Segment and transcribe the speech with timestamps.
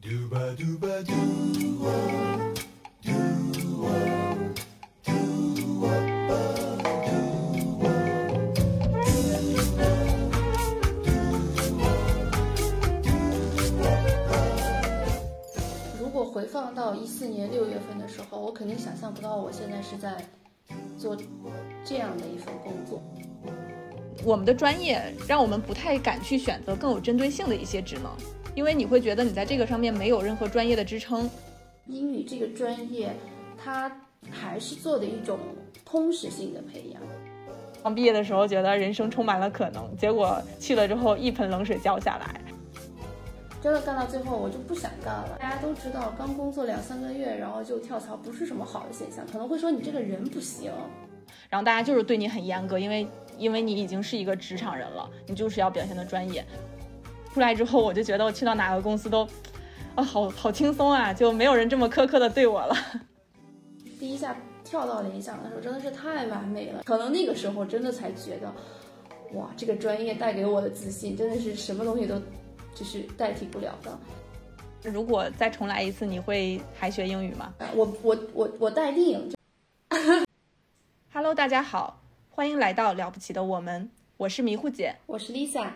[0.00, 0.28] 如
[16.10, 20.16] 果回放到一四年六月份的时候，我肯定想象不到我现在是在
[20.96, 21.16] 做
[21.84, 23.02] 这样的一份工作。
[24.24, 28.10] 我们的专业让我们不太敢去选择更有针对性的一些职能，
[28.58, 31.30] 因为你会觉得你在这个上面没有任何专业的支撑。
[31.86, 33.14] 英语这个专业，
[33.56, 33.88] 它
[34.32, 35.38] 还是做的一种
[35.84, 37.00] 通识性的培养。
[37.84, 42.40] 刚毕业的时候觉得人生充满了可能，结果去了之后一盆冷水浇下来。
[43.62, 45.38] 真的干到最后，我就不想干了。
[45.38, 50.72] 大家都知道，刚工作两三个月，然后就跳槽，不是什么好的现象，可能会说你这个人不行。
[51.48, 53.06] 然后大家就是对你很严格，因为
[53.38, 56.44] 因为你已经是一个职场人了，你就是要表现的专业。
[57.32, 59.28] 出来之后，我就觉得我去到哪个公司都，
[59.94, 62.74] 啊，好好轻松啊，就没有人这么苛刻的对我了。
[64.00, 66.82] 第一下跳到联想的时候，真的是太完美了。
[66.84, 68.52] 可能那个时候真的才觉得，
[69.34, 72.20] 哇，这个专业带给我的自信，真的是什么东西都
[72.74, 73.98] 就是代替不了的。
[74.90, 77.52] 如果再重来一次，你会还学英语吗？
[77.74, 79.30] 我我我我待定。
[81.12, 85.66] Hello，大家好，欢迎来到了不起的我们，我是迷糊姐，我是 Lisa。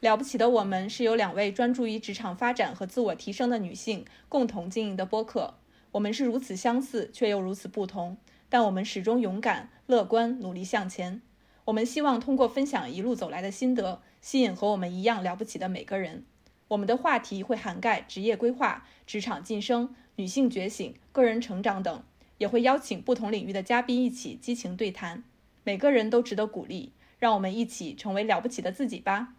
[0.00, 5.54] 了不起的我们是由两位专注于职场发展和自我提升的女性共同经营的播客。
[5.92, 8.16] 我们是如此相似，却又如此不同，
[8.48, 11.22] 但我们始终勇敢、乐观、努力向前。
[11.64, 16.24] 我们希望通过分享一路走来的心得，吸引和我们一样了不起的每个人。
[16.68, 22.02] 我们的话题会涵盖职业规划、职场晋升、女性觉醒、个人成长等。
[22.38, 25.24] 也会邀请不同领域的嘉宾一起激情对谈，
[25.64, 29.32] 每个人都值得鼓励，让我们一起成为了不起的自己吧。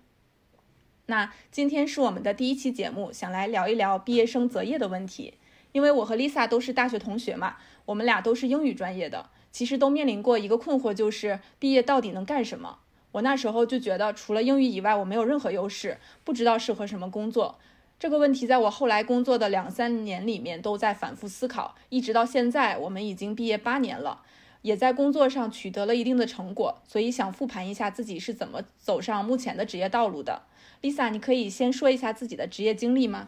[1.10, 5.36] 那今天是我们的第一期节目，想来聊一聊毕业生择业的问题。
[5.72, 7.56] 因为我和 Lisa 都是大学同学嘛，
[7.86, 12.80] 我们俩都是英语专业的，其实都面临过一个困惑，就是毕业到底能干什么？
[13.14, 17.58] 我那时候就觉得，除了英语以外，我没有任何优势，不知道适合什么工作。
[17.98, 24.24] 这个问题在我后来工作的两三年里面都在反复思考，一直到现在，我们已经毕业八年了，
[24.62, 30.42] 也在工作上取得了一定的成果，所以想复盘一下自己是怎么走上目前的职业道路的。
[30.82, 33.28] Lisa，你可以先说一下自己的职业经历吗？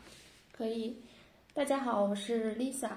[0.51, 0.97] 可以。
[1.53, 2.91] 大家好，我是 Lisa。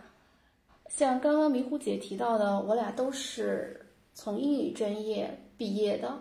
[0.88, 6.20] 像刚刚迷糊姐提到的，我俩都是从英语专业毕业的，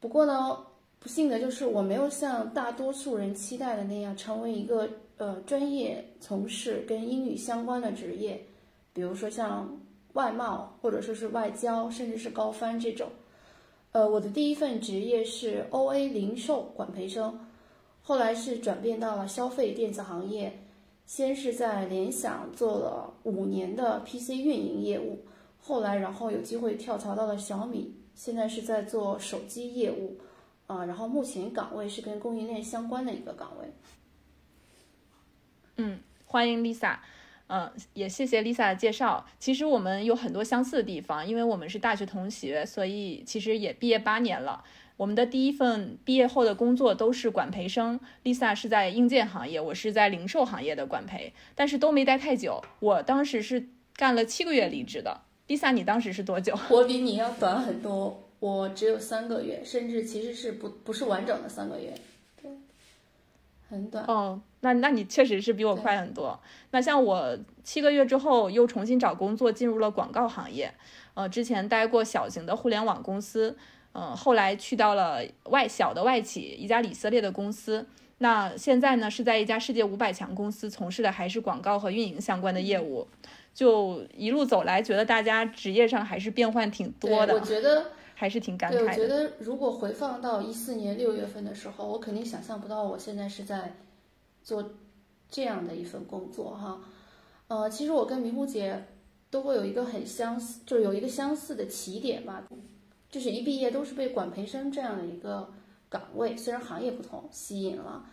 [0.00, 0.58] 不过呢。
[0.98, 8.44] 不幸的就是我没有像大多数人期待的那样成为一个呃专业从事跟英语相关的职业，
[8.92, 9.78] 比如说像
[10.14, 13.08] 外贸或者说是外交，甚至是高翻这种。
[13.96, 17.40] 呃，我的第一份职业是 OA 零售管培生，
[18.02, 20.60] 后来是转变到了消费电子行业，
[21.06, 25.20] 先是在联想做了五年的 PC 运营业务，
[25.58, 30.18] 后来然后有机会跳槽到了小米，现在是在做手机业务。
[30.66, 33.72] 啊，然后目前岗位是跟供应链相关的一个岗位。
[35.76, 36.98] 嗯，欢迎 Lisa，
[37.48, 39.24] 嗯，也谢谢 Lisa 的介绍。
[39.38, 44.64] 其实我们有很多相似的地方，因为我们是大学同学，所以其实也毕业八年了。
[44.96, 52.62] 我们的第一份毕业后的工作都是管培生，Lisa 是在硬件行业，我是在零售行业的管培，但是都没待太久。
[52.80, 55.20] 我当时是干了七个月离职的。
[55.48, 56.58] Lisa，你当时是多久？
[56.70, 58.22] 我比你要短很多。
[58.38, 61.92] 我只有三个月，甚至其实是不不是完整的三个月，
[63.68, 64.04] 很短。
[64.06, 66.38] 哦，那那你确实是比我快很多。
[66.70, 70.72] 那像我七个月之后又重新找工作，进入了广告行业。
[71.14, 73.56] 呃，之前待过小型的互联网公司，
[73.92, 77.86] 嗯、呃，后来去到了外小的外企，一家以色列的公司。
[78.18, 83.06] 那现在呢是在一家世界五百强公司，从事的还是广告和运营相关的业务。
[83.52, 87.34] 就一路走来，觉得大家职业上还是变换挺多的。
[87.34, 87.86] 我觉得。
[88.18, 88.80] 还是挺感慨的。
[88.80, 93.76] 对，我觉得如果回放到一四年六月份的时候，我肯定想象不到我现在是在
[94.42, 94.70] 做
[95.28, 96.80] 这样的一份工作哈。
[97.48, 98.86] 呃，其实我跟迷糊姐
[99.30, 102.42] 都会有一个很相似，就是有一个相似的起点吧，
[103.10, 105.52] 就是一毕业都是被管培生这样的一个
[105.90, 108.06] 岗位，虽然行业不同吸引了，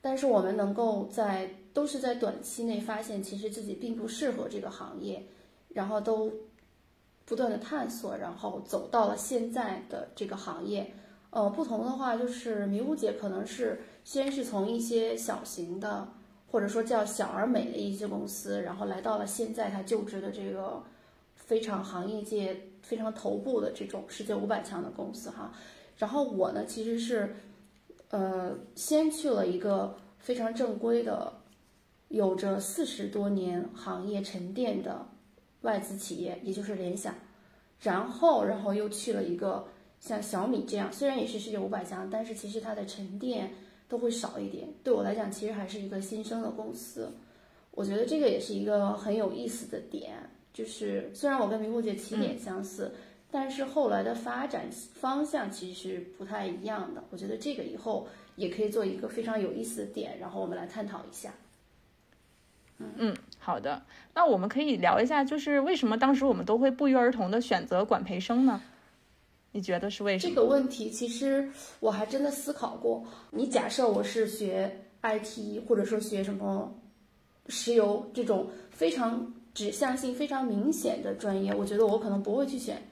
[0.00, 5.26] 但是我们能够在都是在短期内发现其实自己并不适合这个行业，
[5.70, 6.32] 然后都。
[7.26, 10.94] 不断的探索，然后走到了现在的这个行业。
[11.30, 16.06] 呃，不同的话就是迷糊姐可能是先是从一些小型的，
[16.50, 20.82] 或者说叫小而美的一些公司，然后来到了现在她就职的这个
[21.34, 25.52] 非常行业界非常头部的这种世界五百强的公司哈。
[25.96, 27.34] 然后我呢，其实是
[28.10, 31.32] 呃先去了一个非常正规的，
[32.08, 35.04] 有着四十多年行业沉淀的
[35.64, 37.14] 外资企业，也就是联想。
[37.80, 39.66] 然后，然后又去了一个
[39.98, 43.50] 像小米这样，虽然也是世界五百强，但是其实它的沉淀
[43.88, 44.68] 都会少一点。
[44.82, 47.12] 对我来讲，其实还是一个新生的公司。
[47.72, 50.14] 我觉得这个也是一个很有意思的点，
[50.52, 52.94] 就是虽然我跟明慧姐起点相似，
[53.30, 57.02] 但是后来的发展方向其实是不太一样的。
[57.10, 58.06] 我觉得这个以后
[58.36, 61.34] 也可以做一个非常有意思的点，然后我们来探讨一下。
[62.78, 63.80] 嗯，好的。
[64.14, 68.60] 那我们可以聊一下，就是为什么当时我们都会不约而同的选择管培生呢？
[69.52, 70.34] 你觉得是为什么？
[70.34, 71.48] 这个问题其实
[71.78, 73.04] 我还真的思考过。
[73.30, 76.74] 你假设我是学 IT，或者说学什么
[77.46, 82.82] 石油这种非常指向性非常明显的专业，我觉得我可能不会去选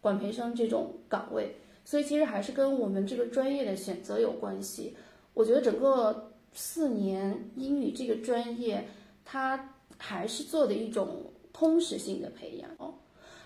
[0.00, 1.54] 管培生这种岗位。
[1.84, 4.96] 所以其实还是跟我们这个专业的选择有关系。
[5.34, 8.82] 我觉得整个四年英语这个专业。
[9.24, 12.94] 它还是做的一种通识性的培养哦，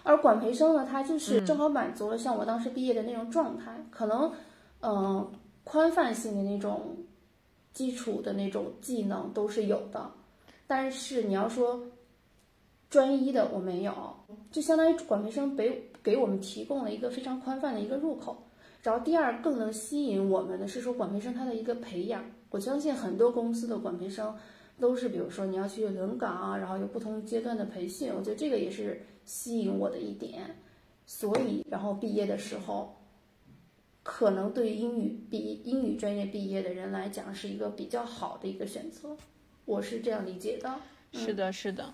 [0.02, 4.32] 而管培生呢，它就是正好满足了像我当时毕业的那种状态，可能
[4.80, 5.32] 嗯
[5.64, 6.96] 宽泛性的那种
[7.72, 10.10] 基础的那种技能都是有的，
[10.66, 11.82] 但是你要说
[12.88, 13.92] 专一的我没有，
[14.52, 18.36] 就相当于管培生给给我们提供了一个非常宽泛的一个入口。
[18.82, 24.36] 然后第二更能吸引我们的是说管培生他的一个培养，我相信很多公司的管培生。
[24.78, 30.56] 都是，比如说你要去轮岗啊，然后有不同阶段的培训，我觉得这个也是吸引我的一点。
[31.06, 32.96] 所以，然后毕业的时候，
[34.02, 39.16] 可能对于英语毕英语专业毕业的人来讲，是一个比较好的一个选择。
[39.64, 40.74] 我是这样理解的。
[41.12, 41.92] 是的，是的。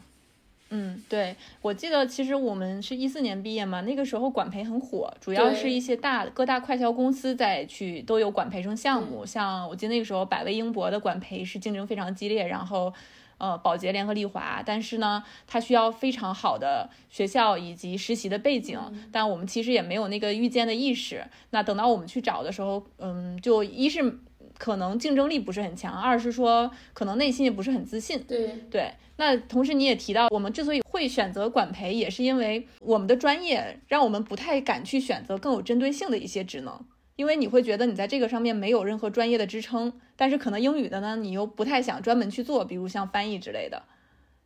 [0.72, 12.92] 嗯，对，我记得其实我们是一四年毕业嘛，那个时候管培很火，主要是一些大各大快销公司在去都有管培生项目，像我记得那个时候百威英博的管培是竞争非常激烈，然后
[13.38, 18.78] 呃宝洁联合利华，但是呢它需要非常好的学校以及实习的背景，
[19.10, 24.20] 但我们其实也没有那个预见的意识，那等到我们去找的时候，嗯，就一是。
[24.60, 28.22] 可能竞争力不是很强，二是说可能内心也不是很自信。
[28.28, 36.78] 对对，那同时你也提到，我们之所以会选择管培，也是因为我们的专业让我们不太敢去选择更有针对性的一些职能，
[37.16, 39.98] 因为你会觉得你在这个上面没有任何专业的支撑。
[40.14, 43.82] 但是可能英语的呢，你又不太想专门去做，比如像翻译之类的。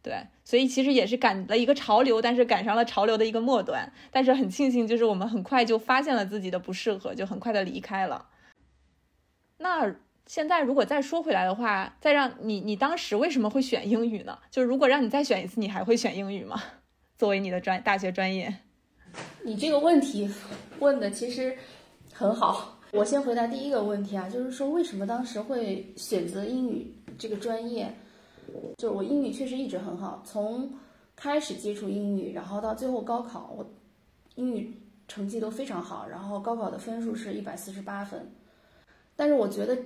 [0.00, 3.92] 对，所以其实也是赶了一个潮流，但是赶上了潮流的一个末端。
[4.12, 8.28] 但是很庆幸，就是我们很快就发现了自己的不适合，就很快的离开了。
[9.56, 9.94] 那
[10.26, 14.38] 现在如果再说回来的话，再让你，你当时为什么会选英语呢？
[14.50, 16.60] 就是如果让你再选一次，你还会选英语吗？
[17.18, 18.52] 作为你的专大学专业，
[19.42, 20.28] 你这个问题
[20.80, 21.56] 问的其实
[22.12, 22.78] 很好。
[22.90, 27.92] 我先回答第一个问题啊，就是说为什么当时会选择英语这个专业？
[28.78, 30.70] 就是我英语确实一直很好，从
[31.16, 33.68] 开始接触英语，然后到最后高考，我
[34.36, 34.74] 英语
[35.06, 38.32] 成绩都非常好，然后高考的分数是一百四十八分。
[39.16, 39.76] 但是我觉得，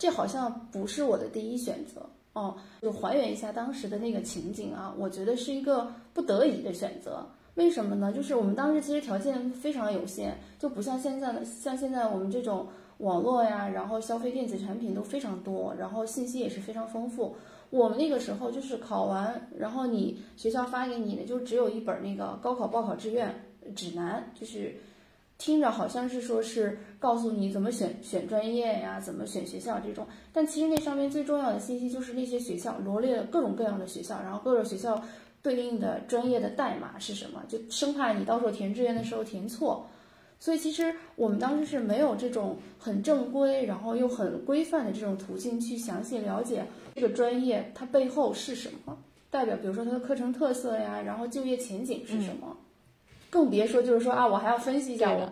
[0.00, 2.00] 这好像不是我的第一选择
[2.32, 2.56] 哦。
[2.80, 7.24] 就还原一下当时的那个情景啊，我觉得是一个不得已的选择。
[7.56, 8.10] 为什么呢？
[8.10, 12.66] 就是我们当时其实条件非常有限，就不像现在的，像现在我们这种
[12.98, 17.36] 网络呀，然后消费电子产品都非常多，然后信息也是非常丰富。
[17.68, 23.34] 我们那个时候就是考完，然后你学校发给你的就只有一本那个高考报考志愿
[23.76, 24.74] 指南，就是。
[25.40, 35.02] 听着好像是说是告诉你怎么选选专业呀，怎么选学校这种，但其实那上面最重要的信息就是那些学校罗列了各种各样的学校，然后各个学校
[35.42, 39.86] 对应的专业的代码是什么，就生怕你到时候填志愿的时候填错。
[40.38, 48.98] 所以其实我们当时是没有这种很正规，然后又很规范的这种途径去详细了解这个专业它背后是什么，
[49.30, 52.54] 代表比如说它的课程特色呀，然后就业前景是什么。
[53.30, 55.30] 更别说就是说啊，我还要分析一下我，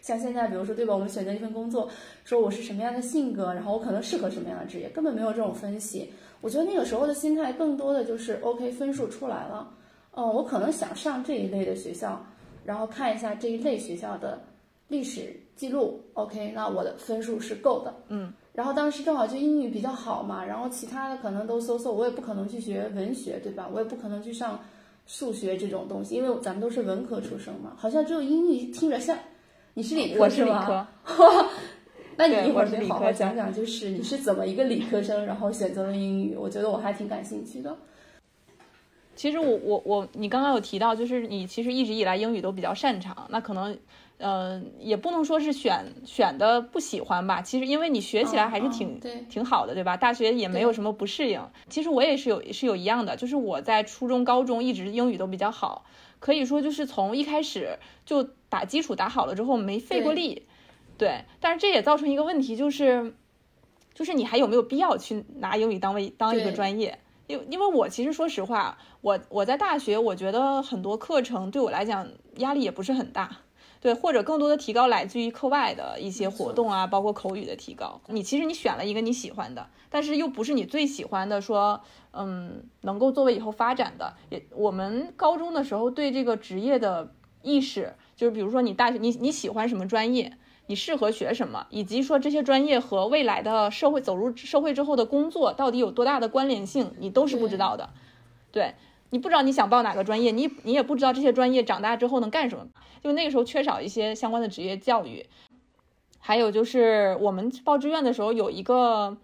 [0.00, 1.88] 像现在比如说对吧，我们选择一份工作，
[2.24, 6.12] 说我是什么样的性格，然后我可能适合什么样的职业，根本没有这种分析。
[6.40, 9.68] 我觉得那个时候的心态更多的就是 OK，分数出来了，
[10.14, 12.24] 嗯，我可能想上这一类的学校，
[12.64, 14.40] 然后看一下这一类学校的
[14.88, 23.68] 历史记录，OK，那我的分数是够的，嗯，然后当时正好就英语比较好嘛，然后其他的可能都搜搜，我也不可能去学文学，对吧？
[23.72, 24.60] 我也不可能去上。
[25.06, 29.18] 数学这种东西，因为咱们都是文科出生嘛，好像只有英语听着像。
[29.74, 30.88] 你是理科是吗？
[32.16, 36.36] 那你一会儿得好好讲讲，就是你是怎么一个理科生，然后选择了英语？
[36.36, 37.74] 我觉得我还挺感兴趣的。
[39.16, 43.78] 其实我我我，你刚刚有提到，就是你其实一直以来英语都比较擅长，那可能，
[44.22, 47.42] 呃，也不能说是选选的不喜欢吧。
[47.42, 49.96] 其实因为你学起来还是挺挺好的，对吧？
[49.96, 51.42] 大学也没有什么不适应。
[51.68, 55.84] 其实我也是有是有一样的，就是我在初中、高中一直英语都比较好，
[56.20, 60.46] 可以说就是从一开始就打基础打好了之后没费过力，
[60.96, 61.24] 对。
[61.40, 63.14] 但是这也造成一个问题，就是
[63.92, 66.98] 就是你还有没有必要去拿英语当为当一个专业？
[67.28, 73.38] 因因为我其实说实话，我我在大学，我觉得很多课程对我来讲压力也不是很大，
[73.82, 78.00] 对，或者更多的提高来自于课外的一些活动啊，包括口语的提高。
[78.06, 81.80] 你其实你选了一个你喜欢的，但是又不是你最喜欢的，说
[82.12, 84.14] 嗯能够作为以后发展的。
[84.30, 87.12] 也我们高中的时候对这个职业的
[87.42, 90.38] 意识，就是比如说你大学你你喜欢什么专业。
[90.68, 97.90] 你适合学什么，以及说这些专业和未来的社会走入社会之后的工作到底有多大的关联性，你都是不知道的。
[98.52, 98.76] 对
[99.12, 102.66] 你不知道你想报哪个专业，你你也不知道这些专业长大之后能干什么，
[103.04, 105.26] 就那个时候缺少一些相关的职业教育。
[106.18, 109.18] 还有就是我们报志愿的时候有一个，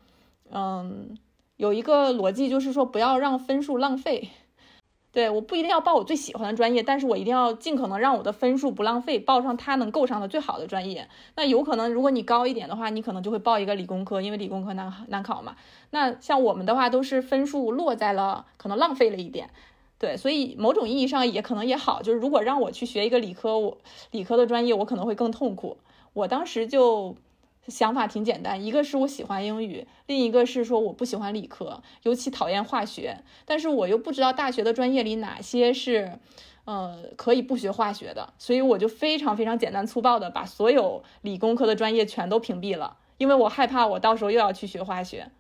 [0.53, 1.17] 嗯，
[1.57, 4.29] 有一个逻辑就是说不要让分数浪费。
[5.11, 11.09] 对，我不一定要报我最喜欢的专业，但是我一定要尽可能让我的分数不浪费，报上他能够上的最好的专业。
[11.35, 15.57] 那有可能，如果你高一点的话，你可能就会报一个理工科，因为理工科难难考嘛。
[15.91, 19.49] 那像我们的话，都是分数落在了，可能浪费了一点。
[19.99, 23.79] 对，所以某种意义上也可能也好，就是如果让我去学一个理科，我
[24.11, 25.77] 理科的专业，我可能会更痛苦。
[26.13, 27.17] 我当时就。
[27.69, 33.19] 想法挺简单，一个是我喜欢英语，另一个是说我不喜欢理科，尤其讨厌化学。
[33.45, 36.19] 但是我又不知道大学的专业里哪些是，
[36.65, 45.31] 呃，可以不学化学的，所以我就非常非常简单粗暴的把所有理工科的专业全都屏蔽了，因为我害怕我到时候又要去学化学。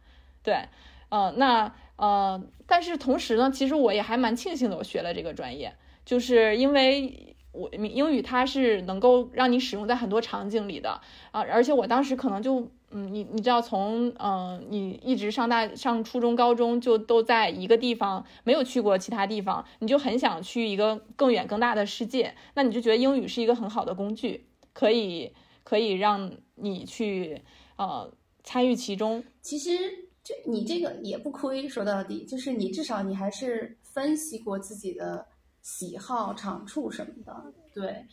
[0.42, 0.68] 对，
[1.08, 7.36] 呃，那呃，但是同时呢，其实我也还蛮庆幸的，我学了这个专业，就是因为。
[7.50, 11.00] 我英语它是能够让你使用在很多场景里的
[11.32, 25.32] 啊，而且我当时可能就嗯，你你知道从嗯，你一直上大上初中高中就都在一个地方，没有去过其他地方，你就很想去一个更远更大的世界，那你就觉得英语是一个很好的工具，可以
[25.64, 27.42] 可以让你去
[27.76, 28.12] 呃
[28.44, 29.24] 参与其中。
[29.40, 30.07] 其实
[30.46, 35.26] 你这个也不亏，说到底就是你至少你还是分析过自己的。
[35.60, 38.06] 喜好、长处什么的，对。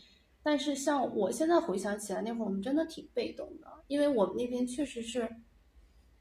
[0.44, 5.30] 但是像我现在回想起来，那会儿我们真的挺被动的，因为我们那边确实是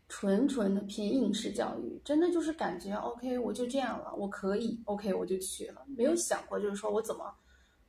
[0.07, 7.35] 纯纯的偏应试教育，真的就是感觉 OK，我就这样了，我可以 OK，我就去了，没有想过就是说我怎么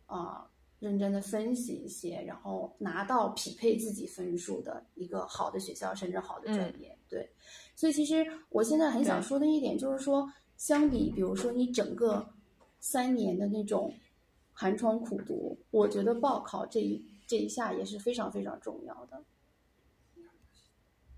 [0.07, 6.97] 啊认真的分析一些，然后拿到匹配自己分数的一个好的学校，甚至好的专业。
[7.09, 7.29] 对。
[7.75, 12.25] 所以其实我现在很想说的一点就是说，相比比如说你整个。
[12.77, 13.91] 三年的那种
[14.53, 19.23] 寒窗苦读，我觉得报考这一这一下也是非常非常重要的。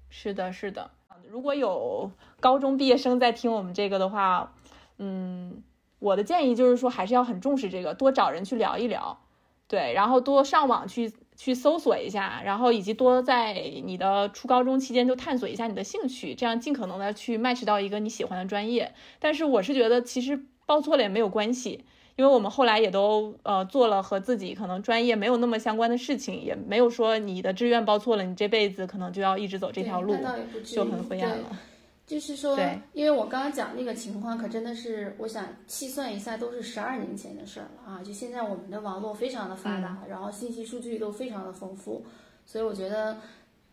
[0.08, 0.90] 是的，是的。
[1.28, 2.10] 如果有
[2.40, 4.56] 高中毕业生在听我们这个的话，
[4.98, 5.62] 嗯，
[6.00, 9.27] 我的建议就是说，还是要很重视这个，多找人去聊一聊，
[9.68, 18.94] 对，然后多上网去去搜索一下，然后以及多在你的初高中期间就探索一下你的兴趣，这样尽可能的去 match 到一个你喜欢的专业。
[19.20, 20.46] 但是我是觉得，其实。
[20.68, 21.86] 报错了也没有关系，
[22.18, 30.14] 因为我们后来也都呃做了和自己可能专业没有那么相关的事情，也没有说你的志愿报错了，你这辈子可能就要一直走这条路，
[30.66, 31.58] 就很灰暗了。
[32.08, 32.58] 就是说，
[32.94, 38.02] 因为我刚刚讲那个情况，可真的是，我想细算一下，都是十二年前的事儿了啊！
[38.04, 42.04] 就现在我们的网络非常的发达，然后信息数据都非常的丰富，
[42.46, 43.18] 所以我觉得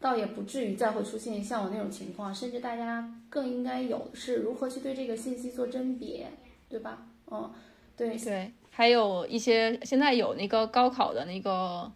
[0.00, 6.28] 倒也不至于再会出现像我那种情况，甚至大家更应该有的是如何去对这个信息做甄别。
[6.66, 7.06] 对吧？
[7.30, 7.48] 嗯，
[7.96, 11.92] 对对，还有一些现在有那个高考的那个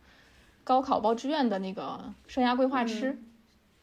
[0.62, 3.18] 高考报志愿的那个生涯规划师，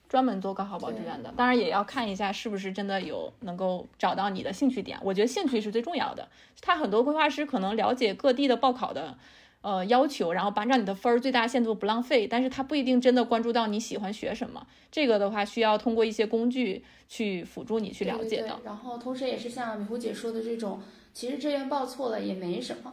[0.07, 1.33] 专门做高考报志愿的。
[1.35, 4.97] 当然也要看一下是不是真的有能够找到你的兴趣点。
[5.03, 6.27] 我觉得兴趣是最重要的。
[6.62, 9.17] 他很多规划师可能了解各地的报考的
[9.62, 14.65] 呃要求，然后把让你的分儿最大限度不浪费，但是他不一定真的关注到你喜欢学什么。
[14.91, 16.83] 这个的话需要通过一些工具。
[17.07, 20.81] 去辅助你去了解的，然后同时也是像米糊姐说的这种，
[21.13, 22.91] 其实志愿报错了也没什么，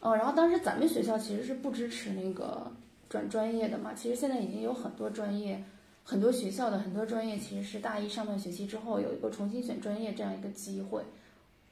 [0.00, 2.72] 嗯，然后当时咱们学校其实是不支持那个
[3.08, 5.62] 转专业的嘛，其实现在已经有很多专业，
[6.04, 11.02] 很多学校的很多专业其实是大一上半学期之后有一个重新选专业这样一个机会，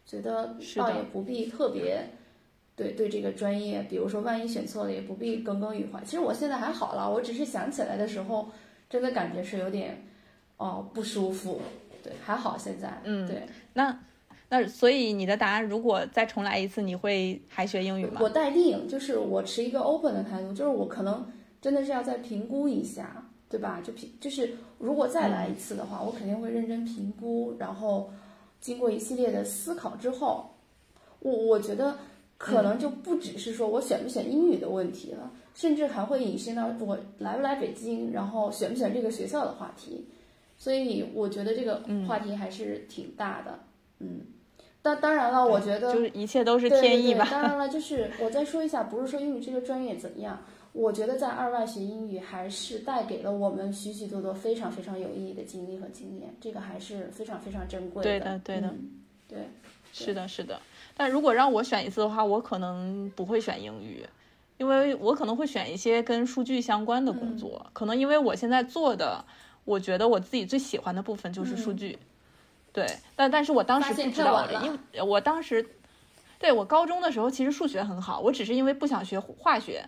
[0.06, 2.04] 觉得倒也不必特别，
[2.76, 6.02] 对对这个专业，比如说万一选错了也不必耿耿于怀。
[6.04, 8.48] 其实我现在还好了，我只是想起来的时候，
[8.88, 10.04] 真的感觉是有点。
[10.60, 11.58] 哦，不舒服，
[12.02, 13.98] 对，还好现在，嗯，对，那
[14.50, 18.20] 那所以你的答案，如果再重来一次，你会还学英语吗？
[18.20, 21.26] 我待定，就是我持一个 open 的态度，就是我可能
[21.62, 23.82] 真的是要再评估一下，对吧？
[23.84, 28.08] 就评就是如果再来一次的话，我肯定会认真评估，然后
[28.60, 30.50] 经过一系列的思考之后，
[31.18, 31.98] 我我觉得
[32.38, 40.06] 可能就不只是说我选不选英语的问题了，甚至还会引申到我来不来北京，然后选不选这个学校的话题。
[40.56, 43.58] 所以我觉得这个话题还是挺大的，
[43.98, 44.20] 嗯。
[44.82, 47.28] 当当然了，我觉得就是一切都是天意吧。
[47.30, 50.38] 当然了， 就是我再说一下，不是说英语这个专业怎么样，
[50.72, 58.10] 我觉得在二外学英语还是带给了我们许许多多非常非常有意义的经历和经验，这个还是非常非常珍贵的。
[58.10, 58.74] 对的，对的，
[59.28, 59.38] 对，
[59.92, 60.60] 是的，是的。
[60.96, 64.06] 但如果让我选一次的话，我可能不会选英语，
[64.58, 67.66] 因为我可能会选一些跟数据相关的工作。
[67.72, 69.24] 可能因为我现在做的，
[69.64, 71.98] 我觉得我自己最喜欢的部分就是数据。
[72.72, 72.86] 对，
[73.16, 75.66] 但但是我当时不知道，因为我当时，
[76.38, 79.84] 对我高中的时候其实数学很好，我只是因为不想学化学，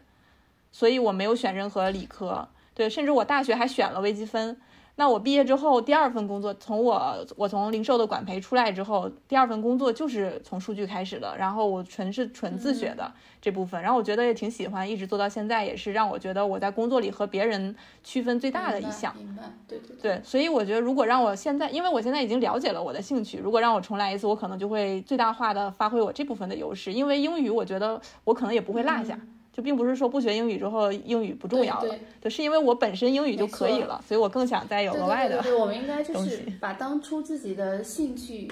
[0.72, 2.48] 所以我没有选任何理科。
[2.74, 4.56] 对，甚至我大学还选了微积分。
[4.96, 11.34] 那我毕业之后，第二份工作，从我我从零售的管培出来之后，第二份工作就是从数据开始的。
[11.38, 13.10] 然后我纯是纯自学的
[13.40, 17.74] 这部分，然后我觉得也挺喜欢，一直做到现在，也是让我觉得我在工作里和别人
[18.04, 19.14] 区分最大的一项。
[19.16, 20.20] 明白，对对对。
[20.22, 26.92] 所以我觉得，如果让我现在，因为我现在已经了解了我的兴趣，如果让我重来一次，我可能就会最大化的发挥我这部分的优势。
[26.92, 29.18] 因为英语，我觉得我可能也不会落下。
[29.52, 35.42] 就并不是说不学英语之后英语不重要了，对，是因为我本身英语就可以了，所以我更想再有额外的。
[35.42, 38.50] 对，我们应该就是把当初自己的兴趣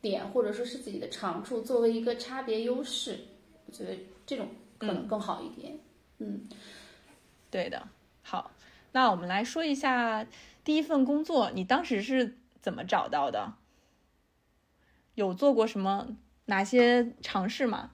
[0.00, 3.18] 点或者说是自己的长处作为一个差别优势，
[3.66, 5.78] 我觉得这种可能更好一点。
[6.18, 6.48] 嗯，
[7.50, 7.82] 对的。
[8.22, 8.52] 好，
[8.92, 10.24] 那我们来说一下
[10.62, 13.54] 第一份工作，你当时是怎么找到的？
[15.16, 17.90] 有做过什么哪些尝试吗？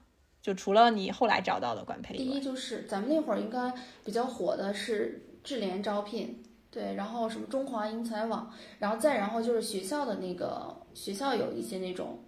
[0.47, 3.69] 就除了你后来找到的管培，第一就是咱们那会儿应该
[4.05, 8.49] 比较火的是智联招聘，对，然后什么中华英才网，
[8.79, 12.19] 然后再然后就是学校的那个学校有一些那种，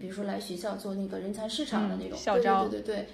[0.00, 3.08] 比如说来学校做那个人才市场的那种校招，对对对对，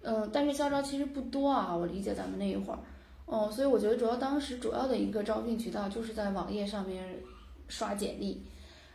[0.00, 2.78] 嗯，但是校招其实不多啊，我理解咱们那一会儿，
[3.26, 7.18] 哦，所以我觉得主要当时主要的一个招聘渠道就是在网页上面
[7.68, 8.46] 刷简历，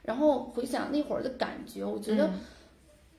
[0.01, 2.27] 然后回想那会儿的感觉，我觉得。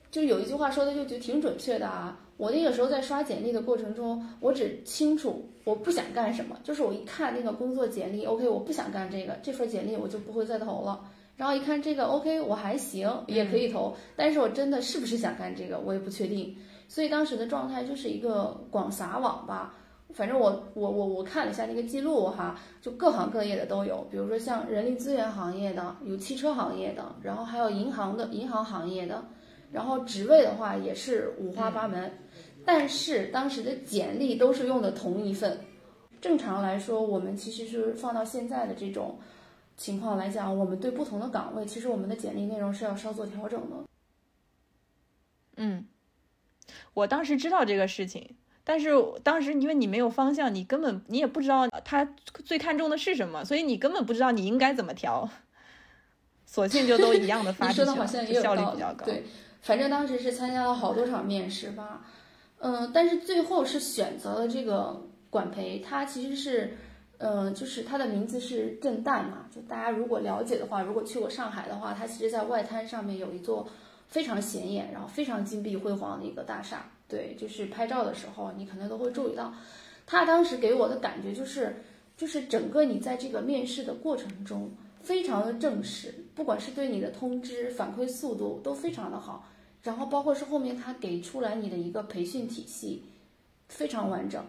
[0.09, 2.17] 就有一句话说的就觉得挺准确的啊！
[2.37, 11.01] 我那个时候在刷简历的过程中，我只清楚我不想干什么，就是我一看那个工作简历，OK，我不想干这个，这份简历我就不会再投了。
[11.35, 16.55] 然后一看这个，OK，我还行，也可以投，但是我真的是不是想干这个，我也不确定。
[16.87, 19.73] 所以当时的状态就是一个广撒网吧，
[20.13, 29.23] 反正我我我我看了一下那个记录哈，就各行各业的都有，比如说像人力资源行业的，有汽车行业的，然后还有银行的银行行业的。
[29.71, 32.11] 然后职位的话也是五花八门，
[32.65, 35.59] 但是当时的简历都是用的同一份。
[36.19, 39.19] 正常来说，我们其实是放到现在的这种
[39.77, 43.75] 情况来讲，我们对不同的岗位，其实我们的简历内容是要稍作调整的。
[45.57, 45.85] 嗯，
[46.95, 48.89] 我当时知道这个事情，但是
[49.23, 52.03] 当时因为你没有方向，你根本你也不知道他
[52.43, 55.29] 最看重的是什么，所以你根本不知道你应该怎么调，
[56.47, 59.05] 索性就都一样的发出去，效率比较高。
[59.05, 59.23] 对。
[59.67, 62.05] 反正当时是参加了好多场面试吧，
[62.59, 66.77] 嗯，但是最后是选择了这个管培，它其实是，
[67.17, 73.67] 嗯，就是它的名字是震旦嘛，就大家如果了解的话，如果去过上海的话，它其实在外滩上面有一座
[74.07, 79.53] 非常显眼，然后非常金碧辉煌的一个大厦，对，就是拍照的时候你可能都会注意到，
[80.05, 81.83] 它当时给我的感觉就是，
[82.15, 89.45] 就是整个你在这个面试的过程中非常的正式，不管是对你的通知反馈速度都非常的好。
[89.87, 93.03] 然后包括是后面他给出来你的一个培训体系，
[93.69, 94.43] 非常完整，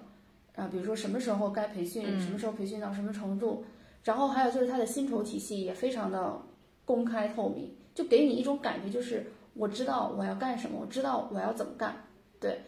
[0.57, 3.65] 啊，比如说什么时候该培训，什么时候培训到什么程度，
[4.03, 6.43] 然后还有就是他的薪酬体系也非常的
[6.85, 11.95] 公开透明，就给你一种感觉，就是我知道我要干什么，我知道我要怎么干，
[12.41, 12.61] 对，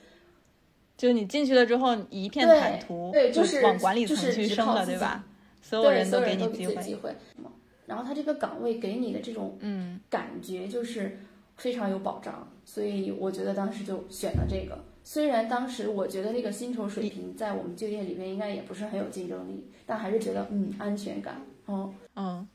[0.96, 5.24] 就是你进去了之后一片坦途，对，就是往管理层去升了，对吧？
[5.60, 7.12] 所有人都给你机会，
[7.86, 11.18] 然后他这个岗位给你的这种嗯感觉就是
[11.60, 12.48] 非常有保障。
[12.64, 21.42] 所以我觉得当时就选了这个，虽然当时我觉得那个薪酬水平在我们就业里面应该也不是很有竞争力，但还是觉得嗯安全感。
[21.66, 22.48] 哦嗯，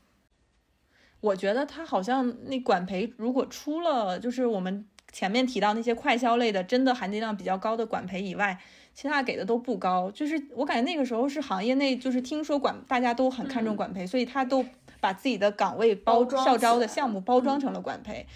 [1.20, 8.58] 我觉得他好像那管培如果出了就是我们前面提到那些快销类的，真的含金量比较高的管培以外，
[8.94, 10.10] 其他给的都不高。
[10.10, 14.64] 就是我感觉那个时候是行业内就是听说管大家都很看重管培，所以他都
[15.00, 18.26] 把自己的岗位包校招的项目包装成了管培。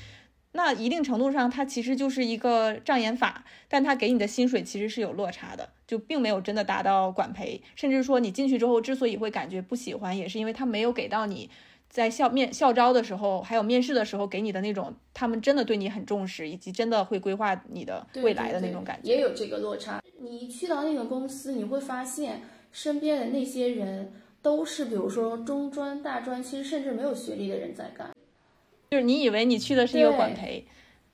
[0.52, 11.48] 那一定程度上，它其实就是一个障眼法，但它给你的薪水其实是有落差的，就并没有真的达到管培，甚至说你进去之后之所以会感觉不喜欢，也是因为他没有给到你
[11.88, 20.02] 在校面校招的时候，还有面试的时候给你的那种，他们真的对你很重视，以及真的会规划你的未来的那种感觉，也有这个落差。
[20.18, 28.10] 你去到那个公司，你会发现身边的那些人都是，比如说中专、大专，其实甚至没有学历的人在干。
[28.90, 30.64] 就是你以为你去的是一个管培，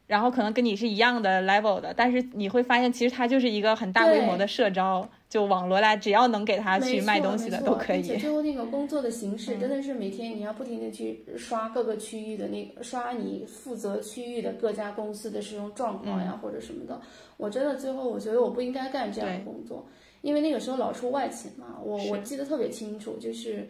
[0.06, 8.02] 然后可能跟你是一样的 level 的，但是你会发现其实它就是一个很大规模的社招，就网罗来，只要能给他去卖东西的都可以。
[8.02, 16.98] 最后那个工作的形式真的是每天你要不停的去刷各个区域的那个刷你负责区域的各家公司的使用状况呀或者什么的。
[17.36, 19.86] 我真的最后我觉得我不应该干这样的工作，
[20.22, 23.68] 因为那个时候老出外勤嘛，我我记得特别清楚，就是。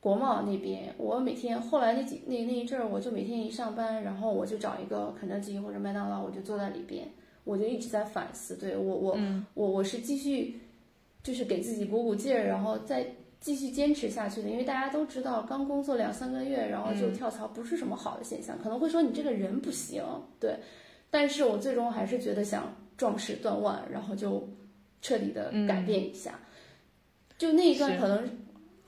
[0.00, 7.08] 国贸那边，我每天后来那几那那一阵儿，我就每天一上班，然后我就找一个肯德基或者麦当劳，我就坐在里边，
[7.42, 9.18] 我就一直在反思，对我我
[9.54, 10.60] 我我是继续
[11.22, 13.04] 就是给自己鼓鼓劲儿，然后再
[13.40, 14.48] 继续坚持下去的。
[14.48, 20.04] 因为大家都知道，刚工作两三个月，然后就跳槽不是什么好的现象，可能会说你这个人不行，
[20.38, 20.56] 对。
[21.10, 24.48] 但是我最终还是觉得想壮士断腕，然后就
[25.02, 26.38] 彻底的改变一下。
[27.36, 28.30] 就那一段可能。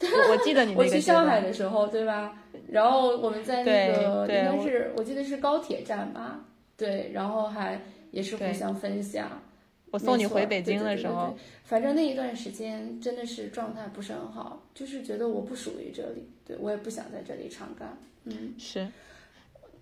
[0.00, 2.36] 我记得你我去上海的时候，对吧？
[2.68, 6.40] 然后我们在那个应该是我记得是高铁站吧，
[6.76, 9.42] 对，然后还也是互相分享。
[9.90, 17.98] 我送你回北京的时候，反正那一段时间真的是状态不是很好，就是觉得我不属于这里，对我也不想在这里长干。
[18.24, 18.86] 嗯，是，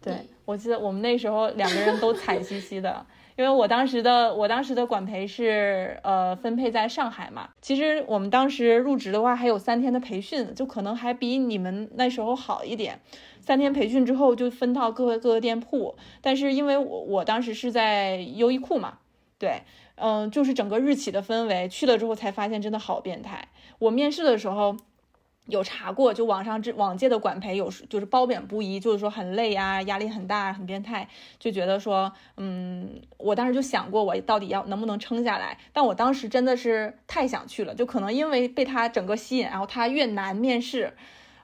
[0.00, 0.14] 对
[0.46, 3.04] 我记得我们那时候两个人都惨兮兮的。
[3.38, 12.98] 因为我当时的我当时的管培是呃分配在上海嘛，其实我们当时入职的话还有三天的培训，就可能还比你们那时候好一点。
[13.40, 18.98] 三天培训之后就分到各个各个店铺，但是因为我我当时是在优衣库嘛，
[19.38, 19.62] 对，
[19.94, 23.46] 嗯，就是整个日企的氛围，去了之后才发现真的好变态。
[23.79, 24.77] 我面试的时候。
[25.48, 31.08] 有查过，就网上这往届的管培有就是褒贬不一，就是说很累啊，压力很大，很变态，
[31.38, 35.58] 就觉得说，嗯，我当时就想过，我到底要能不能撑下来？
[35.72, 40.92] 但我当时真的是太想去了，就可能因为被他整个吸引，然后他越难面试，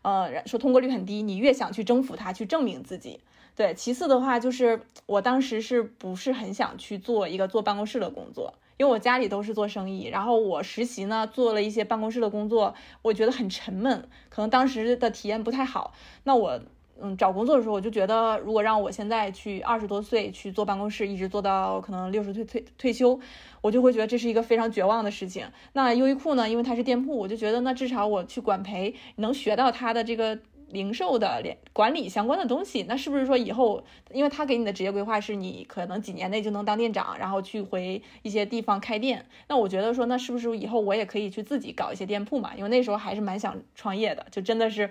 [0.02, 3.20] 呃，说通过率很低，你越想去征服他，去证明自己。
[3.56, 8.52] 对，其次的话就是我当时是不是很想去做一个坐办公室的工作？
[8.76, 15.92] 因为我家里都是做生意，然后我实习呢做了一些办公室的工作，我觉得很沉闷，可能当时的体验不太好。
[16.24, 16.60] 那我
[17.00, 23.18] 嗯找工作的时候，我就觉得如果让我现在去二十多岁去坐办公室，一直做到可能六十岁退退休，
[23.60, 25.46] 我就会觉得这是一个非常绝望的事情。
[25.72, 30.38] 那优衣库呢，因为它是店铺，我就觉得那至少我去管培能学到它的这个。
[30.74, 33.82] 零售的连管理相关的东西，那是不是说以后，
[34.12, 39.24] 因为他给你的职业规划是你可能几年内就能当店长，然后去回一些地方开店？
[39.48, 42.52] 那我觉得说，那是不是以后我也可以去自己搞一些店铺嘛？
[42.54, 44.90] 因为那时候还是蛮想创业的，就真的是，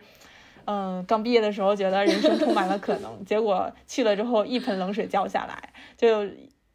[0.65, 6.27] 嗯，刚毕业的时候觉得人生充满了可能，结果去了之后一盆冷水浇下来，就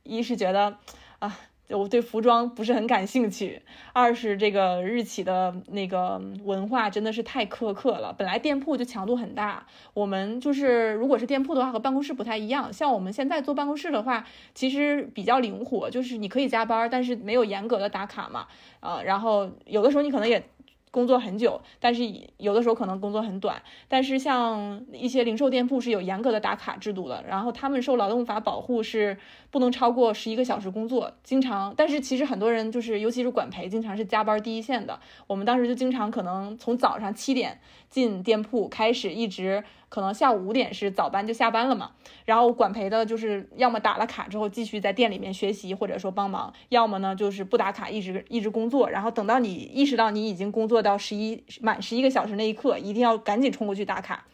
[0.05, 0.77] 一是觉得
[1.18, 1.37] 啊。
[1.70, 3.61] 我对服装不是很感兴趣，
[3.92, 8.12] 二是这个日企的那个文化真的是太苛刻了。
[8.12, 12.72] 本来店铺就强度很大，我们就是如果是店铺的话和办公室不太一样。
[12.72, 18.46] 像我们现在坐办公室的话，其实比较灵活，就是你可以加班，但是没有严格的打卡嘛。
[18.81, 20.42] 呃，然后有的时候你可能也。
[20.90, 22.03] 工作很久，但是
[22.37, 23.62] 有的时候可能工作很短。
[23.88, 29.16] 但是像一些零售店铺是有严格的打卡制度的，然后他们受劳动法保护是
[29.51, 31.12] 不能超过十一个小时工作。
[31.22, 34.98] 经常，但是其实很多人就是，尤其是管培，经常是加班第一线的。
[35.27, 39.64] 我们当时就经常可能从早上七点进店铺开始，一直。
[39.88, 41.92] 可能下午五点是早班就下班了嘛，
[42.27, 54.27] 然后管培的就是要么打了卡之后继续在店里面学习或者说帮忙，要么呢就是不打卡一直一直工作，然后等到你意识到你已经工作到十一满十一个小时那一刻，一定要赶紧冲过去打卡，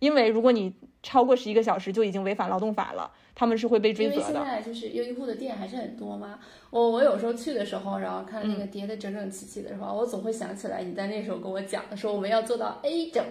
[0.00, 4.20] 因为如果你超过十一个小时就已经违反劳动法了，他们是会被追责的。
[4.20, 13.24] 因为现在就是优衣库的店还是很多嘛，我我有时候去的时候，然后看那个叠的整整齐齐的时候，我总会想起来你在那时候跟我讲的说我们要做到 A 整。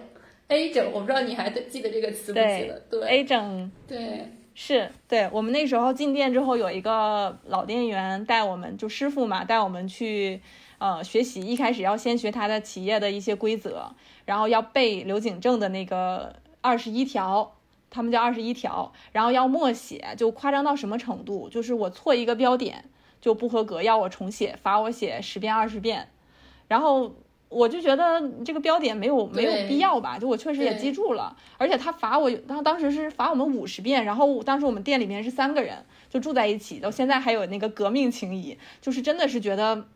[0.48, 2.82] A 整，我不知道你还记得这个词不记得？
[2.90, 5.28] 对，A 整，对，是对。
[5.30, 10.40] 我们那时候进店之后，有一个老店员带我们，就师傅嘛，带我们去
[10.78, 11.42] 呃学习。
[11.42, 17.54] 一开始要先学他的企业的一些规则，然后要背刘景正的那个二十一条，
[17.90, 21.50] 他们叫二十一条，然后要默写，就夸张到什么程度？
[21.50, 22.86] 就是我错一个标点
[23.20, 26.08] 就不合格，要我重写，罚我写十遍二十遍，
[26.68, 27.14] 然后。
[27.48, 39.86] 我就觉得这个标点没有没有必要吧，就我确实也记住了，而且他罚我，他当时是罚我们五十遍，然后当时我们店里面是三个人，就住在一起，到现在还有那个革命情谊，就是真的是觉得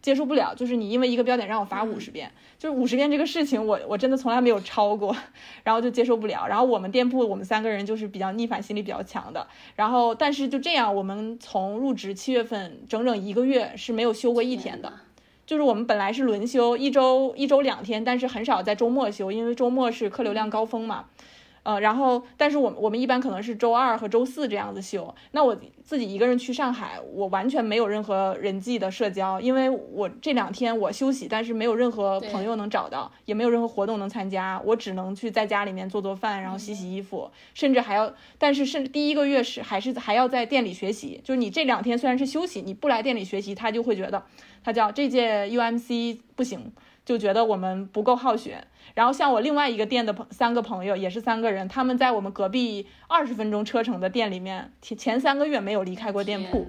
[0.00, 5.16] 接受不了，就是你因为一个标点让我罚五十遍，就是五十遍这个事情我我真的从来没有超过，
[5.64, 14.88] 然后就接受不了，然后我们店铺我们三个人就是比较逆反心理比较强的，然后但是就这样，我们从入职七月份整整一个月是没有休过一天的。
[14.88, 15.00] 呐，
[15.50, 21.06] 就是我们本来是轮休，一周一周两天，但是很少在周末休，因为周末是客流量高峰嘛。
[21.62, 25.14] 呃，然后，但是我们我们一般可能是周二和周四这样子休。
[25.32, 44.22] 那我自己一个人去上海，我完全没有任何人际的社交，因为我这两天我休息，但是没有任何朋友能找到，也没有任何活动能参加，我只能去在家里面做做饭，然后洗洗衣服，甚至还要，但是甚至第一个月是还是还要在店里学习，就是你这两天虽然是休息，你不来店里学习，他就会觉得。
[44.62, 46.70] 他叫这届 UMC 不行，
[47.02, 48.62] 就觉得我们不够好学。
[48.94, 56.66] 然后像我另外一个店的朋三个朋友，也是三个人，他们在我们隔壁二十分钟车程的店里面，前前三个月没有离开过店铺，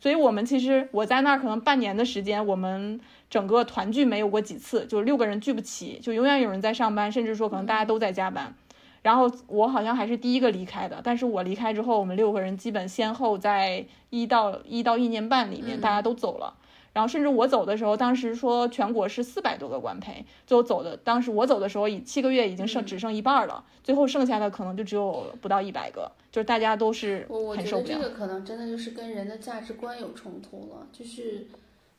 [0.00, 8.54] 所以我们其实我在那儿可能半年的时间，我们整个团聚没有过几次，就是六个人聚不齐，就永远有人在上班，甚至说可能大家都在加班。
[9.02, 16.52] 然后我好像还是第一个离开的，但是我离开之后，我们六个人基本先后在一到一到一年半里面，大家都走了。
[16.92, 27.94] 然后甚至我走的时候，当时说全国是四百多个官培，最后走的，当时我走的时候，已七个月已经剩只剩一半了，最后剩下的可能就只有不到一百个，就是大家都是我我觉得很受不了。
[27.94, 31.46] 这个可能真的就是跟人的价值观有冲突了，就是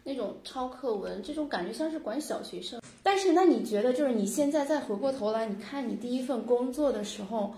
[0.04, 2.82] 那种抄课文这种感觉像是管小学生。
[3.01, 7.54] 但是那你觉得就是你现在再回过头来，你看你第一份工作的时候，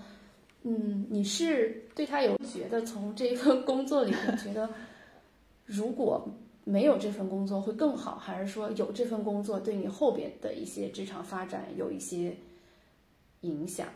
[0.63, 4.69] 嗯，你是对他有觉得从这一份工作里面觉得
[5.65, 6.25] 如果
[6.63, 12.35] 没有这份工作会更好，还是说有这份工作对你后边的一些职场发展有一些
[13.41, 13.87] 影响？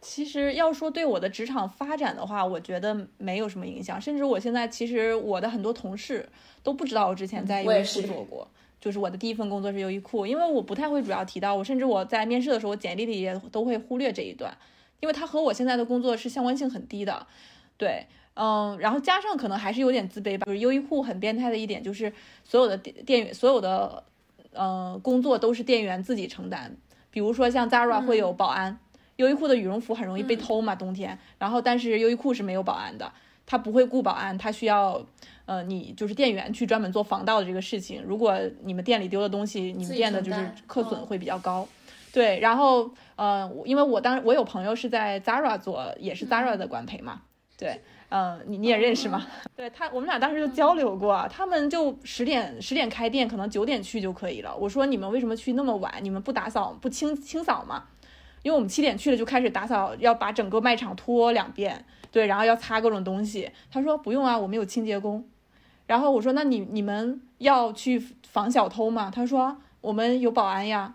[0.00, 6.28] 其实要说对我的职场发展的话，我觉得没有什么影响，甚至我现在其实我的很多同事
[6.62, 8.48] 都不知道我之前在优衣库做过。
[8.80, 14.56] 就是我的第一份工作是优衣库，因为我不太会主要提到，我甚至我在面试的时候，我简历里也都会忽略这一段，
[15.00, 17.26] 因为它和我现在的工作是相关性很低的。
[17.76, 18.06] 对，
[18.40, 20.44] 嗯，然后加上可能还是有点自卑吧。
[20.46, 22.12] 就是优衣库很变态的一点就是，
[22.44, 24.04] 所有的店店员，所有的
[24.52, 26.76] 呃工作都是店员自己承担。
[27.10, 28.78] 比如说像 Zara 会有保安，
[29.16, 31.18] 优衣库的羽绒服很容易被偷嘛，冬天。
[31.38, 33.12] 然后但是优衣库是没有保安的，
[33.44, 35.04] 他不会雇保安，他需要
[35.46, 38.00] 呃你就是店员去专门做防盗的这个事情。
[38.06, 41.66] 如果你们店里丢的东西，你们店的就是客损会比较高。
[42.12, 47.20] 对，然后呃，我因为我当我有朋友是在 Zara 做，也是 Zara 的管培嘛，
[47.56, 49.26] 对，嗯、你你也认识吗？
[49.54, 54.56] 对他，我们俩当时就交流过，他们就十点十点开店，可能九点去就可以了。
[54.56, 55.92] 我说你们为什么去那么晚？
[56.00, 57.84] 你们不打扫不清清扫吗？
[58.42, 63.50] 因为我们七点去了就开始打扫，要把整个卖场拖两遍，对，然后要擦各种东西。
[63.70, 65.26] 他说不用啊，我们有清洁工。
[65.86, 69.10] 然后我说那你你们要去防小偷吗？
[69.14, 70.94] 他说我们有保安呀。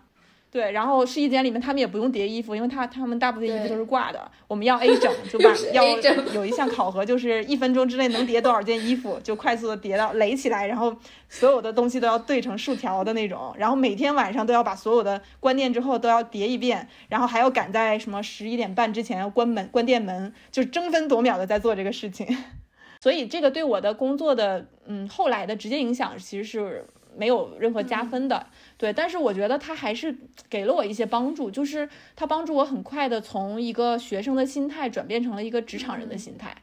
[0.54, 4.30] 对，然后试衣间里面他们也不用叠衣服，因为他他们大部分衣服都是挂的。
[4.46, 5.84] 我们要 A 整， 就把要
[6.32, 10.94] 有一项考核，就是一分钟之内能叠多少件衣服，就快速的叠到垒起来，然后
[11.28, 13.52] 所有的东西都要对成竖条的那种。
[13.58, 22.24] 然后每天晚上都要把所有的关店之后都要叠一遍，然后还要赶在什么十一点半之前要关门关店门，就是争分夺秒的在做这个事情。
[23.02, 28.46] 所以这个对我的工作的嗯后来的直接影响其实是没有任何加分的，
[28.76, 28.92] 对。
[28.92, 30.16] 但是我觉得他还是
[30.48, 36.54] 给了我一些帮助，就是他帮助我很快的从一个学生的心态转变成了一个职场人的心态。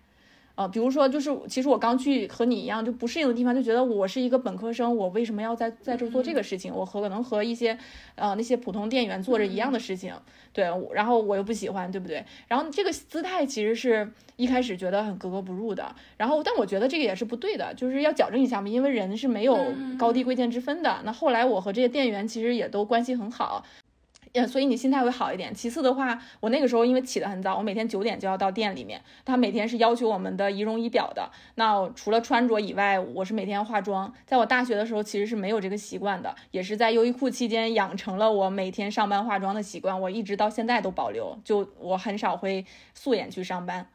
[0.55, 6.73] 呃，比如说，就是其实我刚去和你一样就不适应的地方，就觉得我是一个本科生，我为什么要在在这做这个事情？
[6.73, 7.77] 我和可能和一些
[8.15, 10.13] 呃那些普通店员做着一样的事情，
[10.53, 12.23] 对，然后我又不喜欢，对不对？
[12.47, 19.57] 然后这个姿态其实是一开始觉得很格格不入的，然后但我觉得这个也是不对的，就是要矫正一下嘛，因为人是没有
[19.97, 20.99] 高低贵贱之分的。
[21.03, 23.63] 那后来我和这些店员其实也都关系很好。
[24.33, 25.53] 呃，所以你心态会好一点。
[25.53, 29.01] 其次的话，我那个时候因为起得很早，我每天九点就要到店里面。
[29.25, 31.29] 他每天是要求我们的仪容仪表的。
[31.55, 34.13] 那除了穿着以外，我是每天化妆。
[34.25, 39.99] 在我大学的时候，其实是没有这个习惯的，也是在优衣库期间养成了我每天上班化妆的习惯。
[39.99, 43.87] 我一直到现在都保留，就我很少会素颜去上班。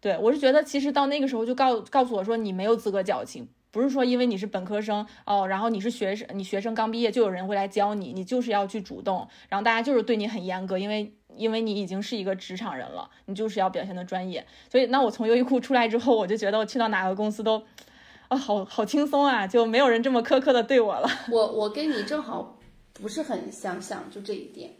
[0.00, 3.46] 对我是觉得，其实到那个时候就告告诉我说，你没有资格矫情。
[3.72, 14.46] 不是说因为你是本科生哦，然后你是学生，你学生刚毕业就有人会来教你，你就是要去主动，然后大家就是对你很严格，因为因为你已经是一个职场人了，你就是要表现的专业。
[14.70, 17.62] 所以那我从优衣库出来之后，我就觉得我去到哪个公司都，
[18.28, 21.08] 啊，好好轻松啊，就没有人这么苛刻的对我了。
[21.30, 22.58] 我我跟你正好
[22.92, 24.72] 不是很相像，就这一点。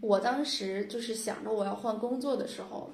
[0.00, 2.90] 我当时就是想着我要换工作的时候，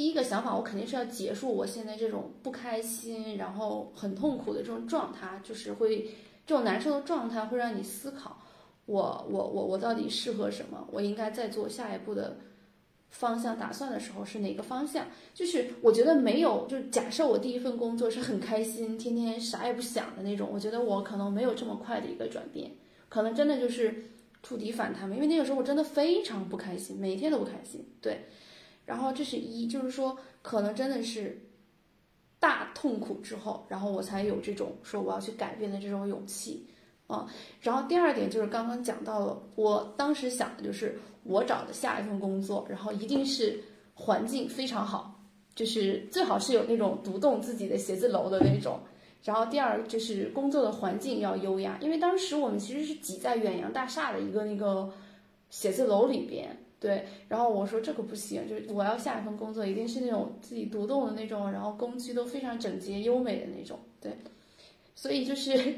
[0.00, 6.08] 第一个想法我肯定是要结束我现在这种不开心，然后很痛苦的这种状态，就是会
[6.46, 8.38] 这种难受的状态会让你思考，
[8.86, 12.38] 我我我我到底适合什么，我应该再做下一步的。
[13.10, 15.04] 方向打算的时候是哪个方向？
[15.34, 22.70] 就是我觉得没有，就假设我第一份工作是很开心，天天啥也不想的那种，我觉得我可能没有这么快的一个转变，
[23.10, 25.14] 可能真的就是触底反弹嘛。
[25.14, 27.84] 因为那个时候我真的非常不开心，每天都不开心。
[28.00, 28.26] 对，
[28.90, 31.40] 然后这是一，就是说可能真的是
[32.38, 36.66] 大痛苦之后，然后我才有这种说我要去改变的这种勇气
[37.06, 37.26] 啊。
[37.60, 40.98] 然后第二点就是刚刚讲到了，我当时想的就是。
[41.22, 45.20] 我找的下一份工作，然后一定是环境非常好，
[45.54, 48.80] 就是最好是有那种独栋自己的写字楼的那种。
[49.22, 54.90] 然后第二就是工作的环境要优雅，因为当时我们其实是挤在远洋大厦的一个那个
[55.50, 57.04] 写字楼里边，对。
[57.28, 64.16] 然后我说这可不行，就是我要下一份工作一定是那种自己独栋的那种，然后工区都非常整洁优美的那种，对。
[64.94, 65.76] 所以就是，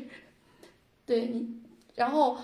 [1.05, 1.47] 对你，
[1.97, 2.39] 然后。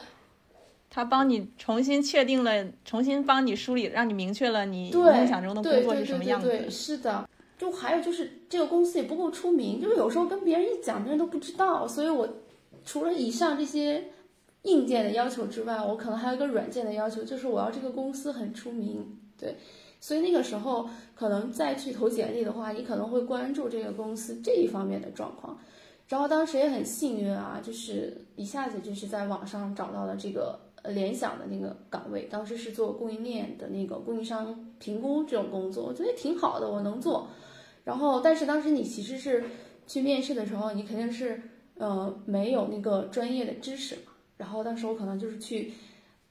[0.91, 6.71] 他帮你重新确定了，重新帮你梳理，让你明确了你梦想中的工作是什么样子。
[6.71, 11.87] 是的，就还有就是这个公司也不够出名，就是有时候跟别人一讲，别人都不知道。
[11.87, 12.27] 所以我
[12.87, 14.07] 除了以上这些
[14.63, 19.19] 硬件的要求之外，我可能还有一个软件的要求，就是我要这个公司很出名。
[19.39, 19.57] 对，
[20.01, 25.59] 所以那个时候可能再去投简历的话，你可能会关注这个公司这一方面的状况。
[26.09, 30.59] 然后当时也很幸运啊，就是一下子就是在网上找到了这个。
[30.85, 37.29] 联想的那个岗位，当时是做供应链的那个供应商评估这种工作，我觉得挺好的，我能做。
[37.85, 39.45] 然后，但是当时你其实是
[39.89, 41.43] 去面试的时候，你肯定是
[41.79, 43.97] 呃没有那个专业的知识。
[44.39, 45.71] 然后当时我可能就是去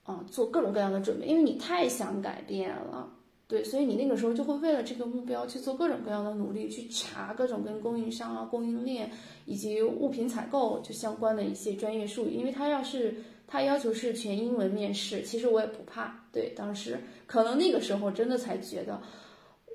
[0.08, 3.08] 嗯做各种各样的准备，因为你太想改变了，
[3.48, 9.12] 对，所以你那个时候就会为了这个目标去做各种各样的努力，去查各种跟供应商啊、供应链
[9.46, 13.14] 以及物品采购就相关的一些专业术语，因为他要是。
[13.50, 16.22] 他要求是全英文面试，其实我也不怕。
[16.34, 19.02] 对，当时可能那个时候真的才觉得，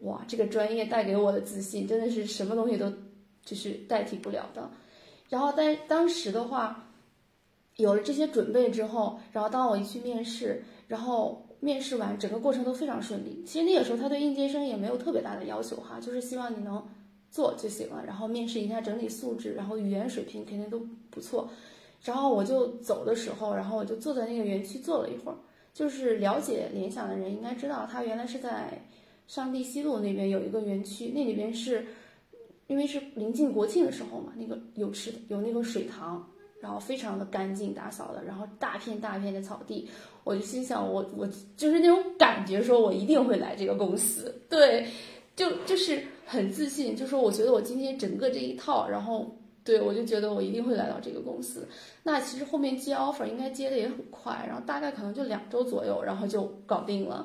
[0.02, 2.92] 哇，这个专业带给我的自信真的是什么东西都
[3.46, 4.70] 就是代替不了的。
[5.30, 6.86] 然后在当时的话，
[7.76, 13.42] 有了这些准备之后，然后当我一去面试，然后面试完整个过程都非常顺利。
[13.46, 16.84] 其实那个时候他对应届生也没有特别大的要求哈，就是希望你能
[17.30, 18.04] 做就行了。
[18.06, 21.48] 然后面试一下整体素质，然后语言水平肯定都不错。
[22.02, 25.36] 然后我就走的时候，然后我就坐在那个园区坐了一会儿。
[25.72, 28.78] 就是了解联想的人应该知道，它原来是在
[29.26, 31.86] 上地西路那边有一个园区，那里边是
[32.66, 36.28] 因为是临近国庆的时候嘛，那个有池有那个水塘，
[36.62, 39.86] 然后非常的干净打扫的，然后大片大片的草地，
[40.24, 44.86] 我就心想我我就是那种感觉，说我一定会来这个公司，对，
[45.36, 49.36] 就就是很自信，就说我觉得我今天整个这一套，然后。
[49.64, 51.68] 对，我就觉得我一定会来到这个公司。
[52.02, 57.24] 那其实后面接 offer 应该接的也很快，然后大概可能就两周左右，然后就搞定了。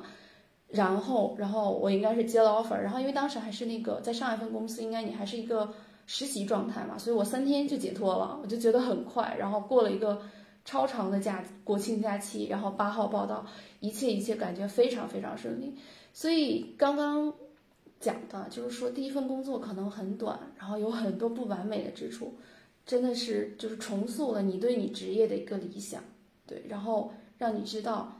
[0.68, 5.68] 然后，然后我应该是接了 offer，然后因为当时还是那个在上一份公司，应该你还是一个
[6.08, 9.36] 实习状态嘛，所以我三天就解脱了，我就觉得很快。
[9.38, 10.20] 然后过了一个
[10.64, 13.46] 超长的假国庆假期，然后八号报道，
[13.78, 15.76] 一切一切感觉非常非常顺利。
[16.12, 17.32] 所以刚刚。
[18.00, 22.32] 讲的就是说，第一份工作可能很短，然后有很多不完美的之处，
[22.86, 26.00] 真的是就是重塑了你对你职业的一个理想，
[26.46, 28.16] 对，然后让你知道，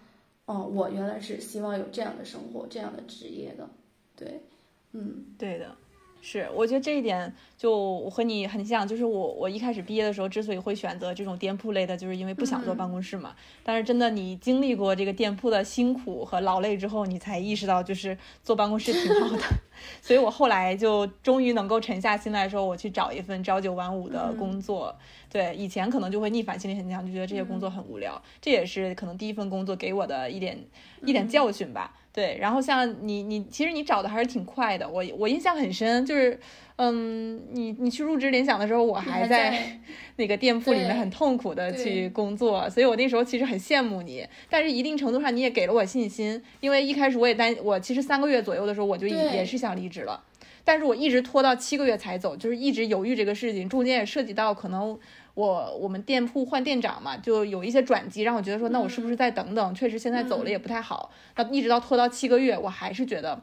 [0.47, 3.71] 哦，我原来是希望有这样的生活、这样的职业的，
[4.17, 4.43] 对，
[4.91, 5.77] 嗯，对的。
[6.21, 13.35] 是，我觉得这一点就我和你很像，就是我我一开始毕业的时候之所以会选择这种店铺类的，就是因为不想坐办公室嘛。
[13.63, 19.43] 但是真的你经历过这个店铺的辛苦和劳累之后，你才意识到就是坐办公室挺好的。
[20.03, 24.95] 所以我后来就终于能够沉下心来说，我去找一份朝九晚五的工作。
[25.31, 28.21] 对，以前可能就会逆反心理很强，就觉得这些工作很无聊。
[28.41, 30.59] 这也是可能第一份工作给我的一点
[31.05, 31.95] 一点教训吧。
[32.19, 34.89] 对，然后像你，你其实你找的还是挺快的。
[34.89, 36.37] 我我印象很深，就是，
[36.75, 39.79] 嗯，你你去入职联想的时候，我还在
[40.17, 44.27] 那个店铺里面很痛苦的去工作，所以我那时候其实很羡慕你。
[44.51, 50.21] 但是一定程度上你也给了我信心，因为一开始我也担，我其实三个月左右的时候我就也是想离职了，
[50.65, 54.99] 但是我一直拖到七个月才走，就是一直犹豫这个事情，中间也涉及到可能。
[55.39, 59.73] 我我们店铺换店长嘛，就有一些转机，让我觉得说，那我是不是再等等？
[59.73, 61.13] 确实现在走了也不太好。
[61.37, 63.41] 那一直到拖到七个月，我还是觉得，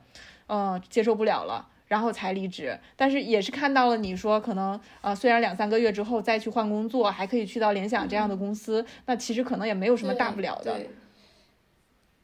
[0.48, 1.70] 嗯，接受不了了。
[1.88, 2.78] 然后才离职。
[2.98, 10.74] 但是也是看到了你说可能呃，虽然两三个月之后再去换工作，还可以去到联想这样的公司，那其实可能也没有什么大不了的。
[10.74, 10.90] 对，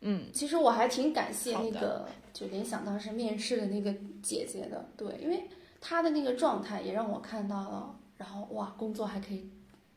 [0.01, 5.47] 嗯，其实我还挺感谢那个就联想当时面试的那个姐姐的，对，因为
[5.79, 9.47] 她的那个状态也让我看到了，然后哇，工作还可以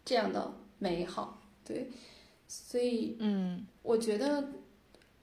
[0.05, 1.91] 这样的美好，对，
[2.47, 4.51] 所以嗯，我觉得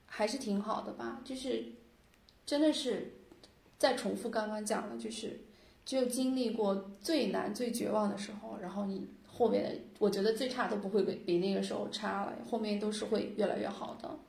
[0.05, 1.65] 还是挺好的吧，就是
[2.45, 3.13] 真的是
[3.77, 5.41] 再重复刚刚讲的，就是
[5.85, 14.19] 只有经历过最难、最绝望的时候，然后你后面的，我觉得最差都不会比比那个时候差了，后面都是会越来越好的。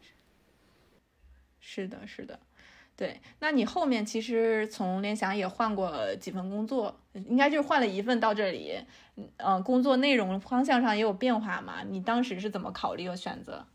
[1.60, 2.38] 是的，是的。
[3.02, 8.78] 对，那你后面其实从联想也换过几份工作，应该就是换了一份到这里，
[9.16, 11.82] 嗯、呃，工作内容方向上也有变化嘛？
[11.82, 13.66] 你当时是怎么考虑和选择？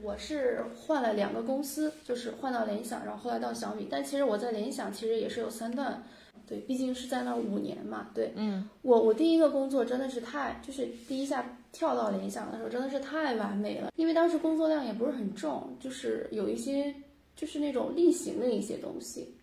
[0.00, 3.88] 我是换了两个公司，就是换到联想，然后后来到小米。
[3.90, 6.04] 但其实我在联想其实也是有三段，
[6.46, 8.10] 对，毕竟是在那五年嘛。
[8.14, 16.94] 对嗯我，我第一个工作真的是太，就是第一下跳到联想的时候真的是太完美了，因为当时工作量也不是很重，就是有一些
[17.34, 19.34] 就是那种例行的一些东西。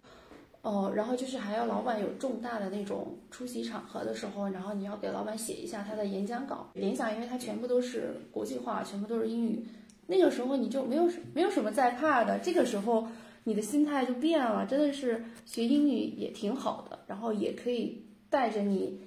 [0.64, 6.70] 哦，然后就是还要老板有重大的那种出席场合的时候，然后你要给老板写一下他的演讲稿。
[6.74, 9.66] 联想因为它全部都是国际化，全部都是英语，
[10.06, 13.08] 那个时候你就没有什没有什么在怕的，这个时候
[13.46, 19.02] 你的心态就变了，真的是学英语也挺好的，然后也可以带着你，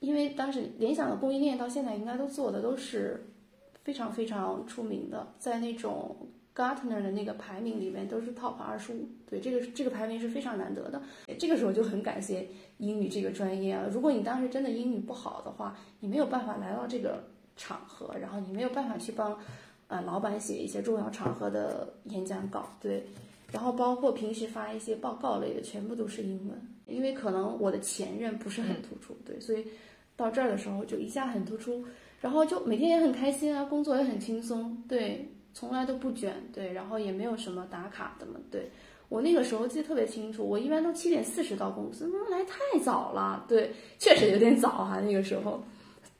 [0.00, 3.26] 因为当时联想的供应链到现在应该都做的都是
[3.82, 6.14] 非常非常出名的，在那种
[6.60, 11.00] Gartner 的那个排名里面都是 Top 二十五，对这个这个排名是非常难得的。
[11.38, 12.48] 这个时候就很感谢
[12.78, 17.24] 英语这个专业啊，如果你当时真的英语不好的话，你没有办法来到这个
[17.56, 19.38] 场合，然后你没有办法去帮。
[19.92, 23.04] 呃，老板写一些重要场合的演讲稿，对，
[23.50, 26.56] 然后包括平时发一些报告类的，全部都是英文，
[26.86, 29.64] 因为可能我的前任不是很突出，对，所以
[30.14, 31.84] 到这儿的时候就一下很突出，
[32.20, 38.70] 然后就每天也很开心啊，工作也很轻松，对，从来都不卷，对，然后也没有什么打卡的嘛，对
[39.08, 45.62] 我那个时候记得特别清楚，我一般都七点四十到公司，那来太早了，对，确实有点早哈、 那个时候。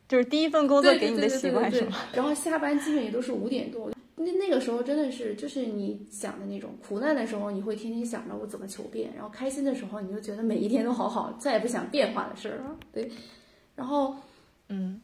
[0.09, 1.97] 就是第一份工作给你的习惯是吗？
[2.13, 12.77] 然后下班基本也都是五点多，那那个时候真的是就是你想的那种苦难的时候，你会天天想着我怎么求变，然后开心的时候，你就觉得每一天都好好，再也不想变化的事儿了。
[12.93, 13.09] 对，
[13.77, 14.17] 然后
[14.69, 15.01] 嗯，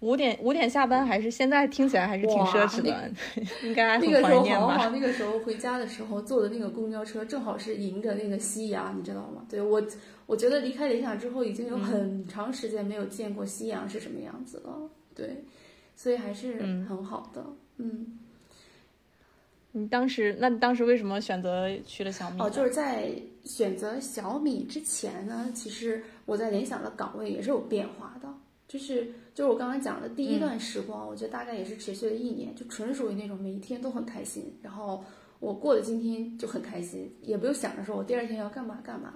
[0.00, 3.10] 五点五点下班还是现在听起来还是挺奢侈的，
[3.64, 4.34] 应该那个时？
[4.34, 9.44] 候好好， 那个时候回家的时候坐的那个公交车正好是迎着那个夕阳，你知道吗？
[9.48, 9.82] 对我，
[10.26, 14.90] 我觉得离开联想之后，已经有很长时间没有见过夕阳是什么样子了。
[15.14, 15.42] 对，
[15.96, 17.42] 所以还是很好的。
[17.78, 18.18] 嗯，
[19.72, 22.40] 你当时，那你当时为什么选择去了小米？
[22.40, 23.10] 哦，就是在
[23.44, 28.28] 选择小米之前呢，其实我在联想的岗位也是有变化的，
[28.68, 35.04] 就是就是我刚刚讲的第一段时光，我觉得大概也是持续了一年，就纯属于那种每一天都很开心，然后
[35.40, 39.14] 我过了今天就很开心，也不用想着说我第二天要干嘛干嘛。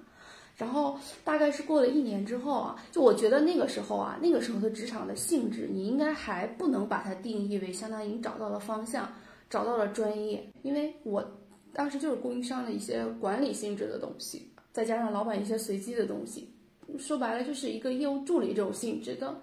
[0.56, 9.10] 然后大概是过了一年之后啊，就我觉得那个时候啊，那个时候的职场的性质，你应该还不能把它定义为相当于你找到了方向，
[9.48, 11.24] 找到了专业，因为我
[11.72, 16.52] 当时就是供应商的一些管理性质的东西，再加上老板一些随机的东西，
[16.98, 19.34] 说白了就是一个业务助理这种性质的。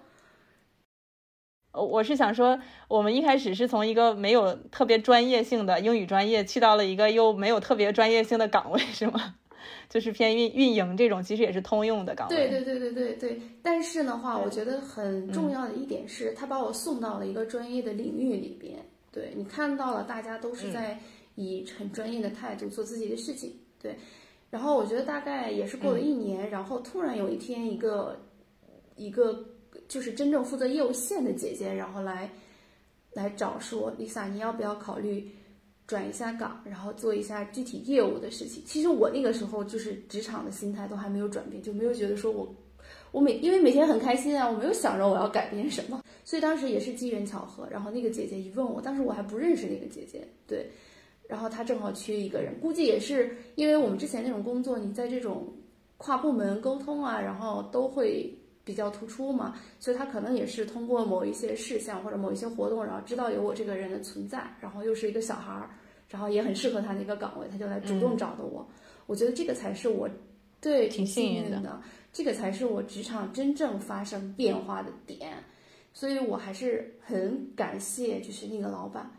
[1.72, 9.34] 呃我是想说，我们一开始是从一个没有特别专业性的英语专业，去到了一个又没有特别专业性的岗位， 是吗？
[9.90, 12.36] 就是偏运运营这种，其实也是通用的岗位。
[12.36, 18.78] 对对对对对对，但是的话，我觉得很重要的一点是，他把我送到了一个专业的领域里边。
[19.12, 20.98] 对你看到了，大家都是在
[21.34, 23.54] 以很专业的态度做自己的事情。
[23.80, 23.96] 对，
[24.50, 28.18] 然后我觉得大概也是过了一年，然后突然有一天，一个
[28.96, 29.44] 一个
[29.88, 32.30] 就是真正负责业务线的姐姐，然后来
[33.12, 35.30] 来找说，Lisa，你要不要考虑？
[35.86, 38.62] 转一下岗，然后做一下具体业务的事情。
[38.66, 42.54] 其实我那个时候就是职场的心态都还没有转变，就没有觉得说我，
[43.10, 47.66] 我每因为每天很开心啊，我没有想着我要改变什么，所以当时也是机缘巧合。
[47.70, 50.70] 然后那个姐姐一问我，当时我还不认识那个姐姐，对，
[51.28, 55.46] 然后他正好缺一个人，估计也是因为我们之前那种工作，你在这种
[55.96, 58.34] 跨部门沟通啊，然后都会。
[58.68, 65.70] 比较突出嘛，所以他可能也是通过某一些事项或者某一些活动，然后知道有我这个人的存在，然后又是一个小孩儿，
[66.06, 68.68] 然后也很适合他那个岗位，他就来主动找的我。
[69.06, 70.06] 我觉得这个才是我
[70.60, 71.80] 对挺幸运的，
[72.12, 75.42] 这个才是我职场真正发生变化的点，
[75.94, 79.10] 所以我还是很感谢，就是那个老板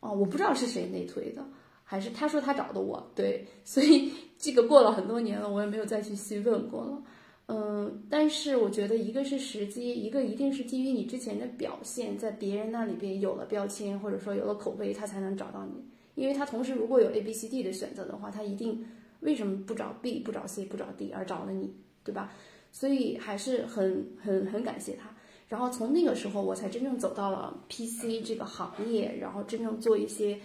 [0.00, 1.46] 啊，我不知道是谁内推的。
[1.88, 7.02] 还是他说他找的我，对，所以 这个过了很多年了，我也没有再去细问过了。
[7.46, 15.84] 嗯，但是我觉得一个是时机，一个一定是基于你之前的表现，在别人那里边有了标签，或者说有了口碑，他才能找到你。
[16.16, 18.84] 因为他同时如果有 A、B、C、D 的选择的话，他一定
[19.20, 21.72] 为什么不找 B、不找 C、不找 D 而找了你，
[22.02, 22.32] 对吧？
[22.72, 25.08] 所以还是很很很感谢他。
[25.48, 30.36] 然后从那个时候，我才真正走到了 PC 这个行业，然后真正做一些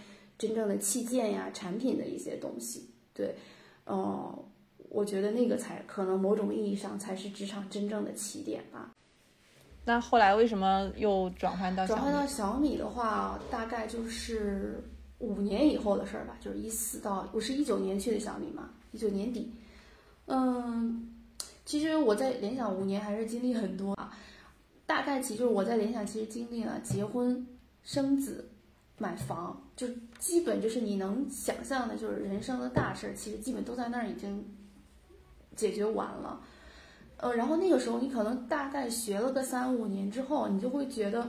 [0.41, 2.89] 真正的器件呀、产品的一些东西。
[3.13, 3.35] 对，
[3.85, 4.43] 嗯。
[4.93, 8.91] 我觉得那个才可能某种意义上才是职场真正的起点吧。
[9.85, 14.83] 那后来为什么又转换到转换到小米的话，大概就是
[15.19, 19.49] 五年以后的事儿吧，就是一四到我是一九年去的小米嘛，一九年底。
[20.25, 21.09] 嗯，
[21.63, 24.13] 其实我在联想五年还是经历很多啊。
[24.85, 27.47] 大概其实就是我在联想其实经历了结婚、
[27.81, 28.49] 生子、
[28.97, 29.57] 买房，
[29.87, 34.45] 就基本就是你能想象的，就是人生的大事儿，其实基本都在那儿已经。
[35.53, 36.39] 解决完了，
[37.17, 41.27] 呃，然后那个时候你可能大概学了个三五年之后，你就会觉得，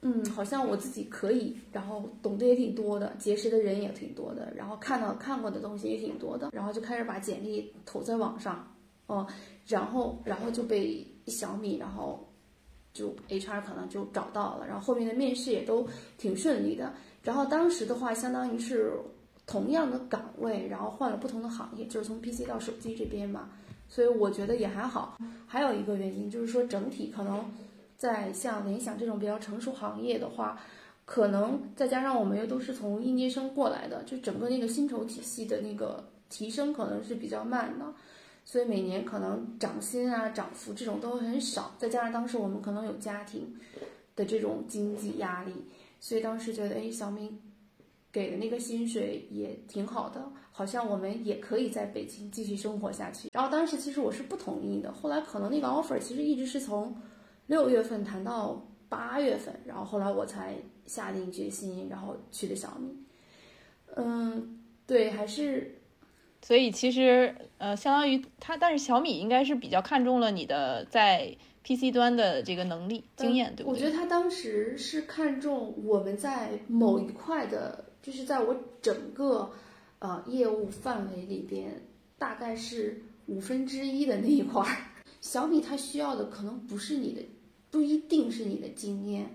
[0.00, 8.74] 嗯，好像我自己可以，然后懂得也挺多的，结识的人也挺多的，然后看到看过的东西也挺多的，然后就开始把简历投在网上，
[9.06, 9.24] 哦，
[9.68, 12.28] 然后然后就被小米，然后
[12.92, 15.88] 就 HR 可能就找到了，然后后面的面试也都
[16.18, 16.92] 挺顺利的，
[17.22, 18.92] 然后当时的话相当于是。
[19.44, 23.50] 同样的岗位，然后换了不同的行业，就是从 PC 到手机这边嘛，
[23.88, 25.18] 所以我觉得也还好。
[25.48, 27.44] 还有一个原因就是说，整体可能
[27.98, 30.60] 在像联想这种比较成熟行业的话，
[31.04, 37.84] 可能再加上我们又都是从应届生过来的，就整个那个薪酬体系的那个提升可能是比较慢的，
[38.44, 41.74] 所以每年可能涨薪啊、涨幅这种都很少。
[41.78, 43.54] 再加上当时我们可能有家庭
[44.14, 45.52] 的这种经济压力，
[46.02, 47.40] 所以当时觉得，哎，小明。
[48.12, 53.30] 给的那个薪水也挺好的，好像我们也可以在北京继续生活下去。
[53.32, 56.94] 然后当时其实我是不同意的，后来可能那个 offer 其实一直是从
[57.46, 62.94] 六月份谈到八月份，然后后来我才下定决心，然后去的小米。
[63.96, 65.80] 嗯，对，还是，
[66.42, 71.34] 所以其实呃，相当于他，但是小米应该是比较看重了你的在
[71.64, 73.72] PC 端的这个能力经验，对不对？
[73.72, 77.86] 我觉得他当时是看中我们在某一块的。
[78.02, 79.52] 就是在我整个，
[80.00, 81.80] 呃，业务范围里边，
[82.18, 84.66] 大概是五分之一的那一块。
[85.22, 87.22] 小米它需要的可能不是你的，
[87.70, 89.30] 不一定是你的经验，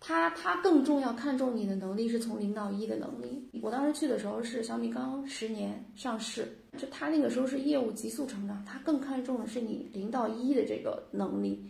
[0.00, 3.48] 他他更重要看重你的能力是从零到一的能力。
[3.62, 11.64] 我当时去的时候是小米刚十年上市，就他那个时候是业务急速成长，他更看重的是你零到一的这个能力。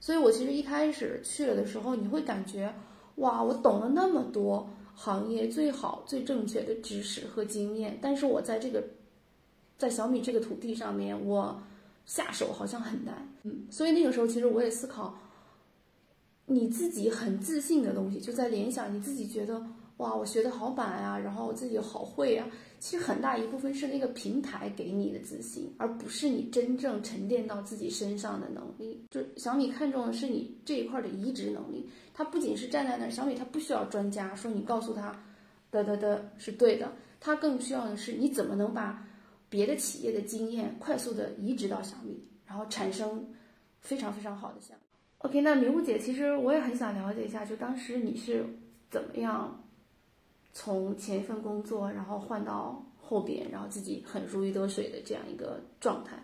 [0.00, 2.74] 所以我其实一开始去了的时候，你会感觉，
[3.16, 4.68] 哇，我懂了那么多。
[4.98, 8.82] 行业最好、最正确的知识和经验，但是我在这个，
[9.76, 11.60] 在小米这个土地上面，我
[12.06, 13.14] 下手好像很难。
[13.42, 15.14] 嗯，所以那个时候其实我也思考，
[16.46, 19.64] 你自己很自信的东西，就在联想，你自己觉得。
[19.98, 22.46] 哇，我学的好板呀，然后我自己好会呀。
[22.78, 29.06] 其实很大一部分是那个平台给你的自信，而不是你真正沉淀到自己身上的能力。
[29.10, 31.88] 就小米看重的是你这一块的移植能力。
[32.12, 35.18] 它不仅是站在那儿，小米它不需要专家说你告诉他，
[35.70, 36.92] 的的的是对的。
[37.18, 39.02] 它更需要的是你怎么能把
[39.48, 43.26] 别的企业的经验快速的移植到小米，然后产生
[43.80, 44.85] 非常非常好的项目。
[45.18, 48.44] OK，那明悟姐，其实我也很想了解一下，就当时你是
[48.90, 49.62] 怎么样？
[50.52, 56.16] 从前一份工作，然后换到后边，然后自己很如鱼得水的这样一个状态。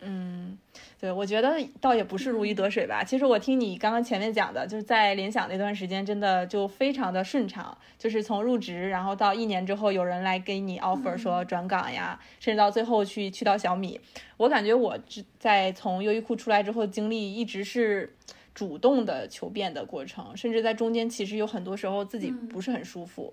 [0.00, 0.58] 嗯，
[1.02, 3.02] 对，我觉得倒也不是如鱼得水吧。
[3.02, 7.76] 其实我听你刚刚前面讲的，就是在联想那段时间，真的就非常的顺畅。
[7.98, 14.00] 就是从入职，然后到一年之后，有人来给你 offer 说转岗呀，甚至到最后去去到小米。
[14.36, 14.96] 我感觉我
[15.40, 18.14] 在从优衣库出来之后，经历一直是。
[18.54, 23.32] 主动的求变的过程，甚至在中间其实有很多时候自己不是很舒服。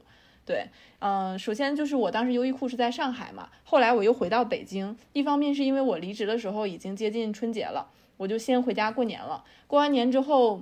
[0.50, 4.98] 对，嗯，首先就是我当时优衣库是在上海嘛，后来我又回到北京。
[5.14, 7.88] 一方面是因为我离职的时候已经接近春节了，
[8.18, 9.44] 我就先回家过年了。
[9.68, 10.62] 过完年之后。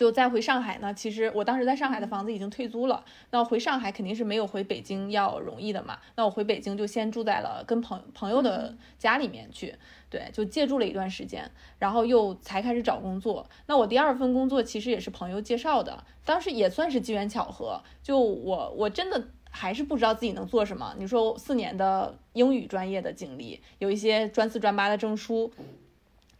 [0.00, 0.94] 就再回上海呢？
[0.94, 5.98] 其实我当时在上海的房子已经退租了，那回上海肯定是没有回北京要容易的嘛。
[6.16, 9.74] 那我回北京就先住在了跟朋朋友的家里面去，
[10.08, 13.46] 对，就借住了一段时间，然后又才开始找工作。
[13.66, 17.82] 那我第二份工作其实也是朋友介绍的，当时也算是机缘巧合。
[18.02, 20.94] 就我我真的还是不知道自己能做什么。
[20.96, 25.52] 你说四年的英语专业的经历，有一些专四专八的证书。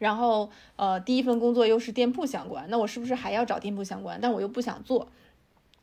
[0.00, 4.18] 然后，呃，第一份工作又是店铺相关，那我是不是还要找店铺相关？
[4.18, 5.08] 但我又不想做。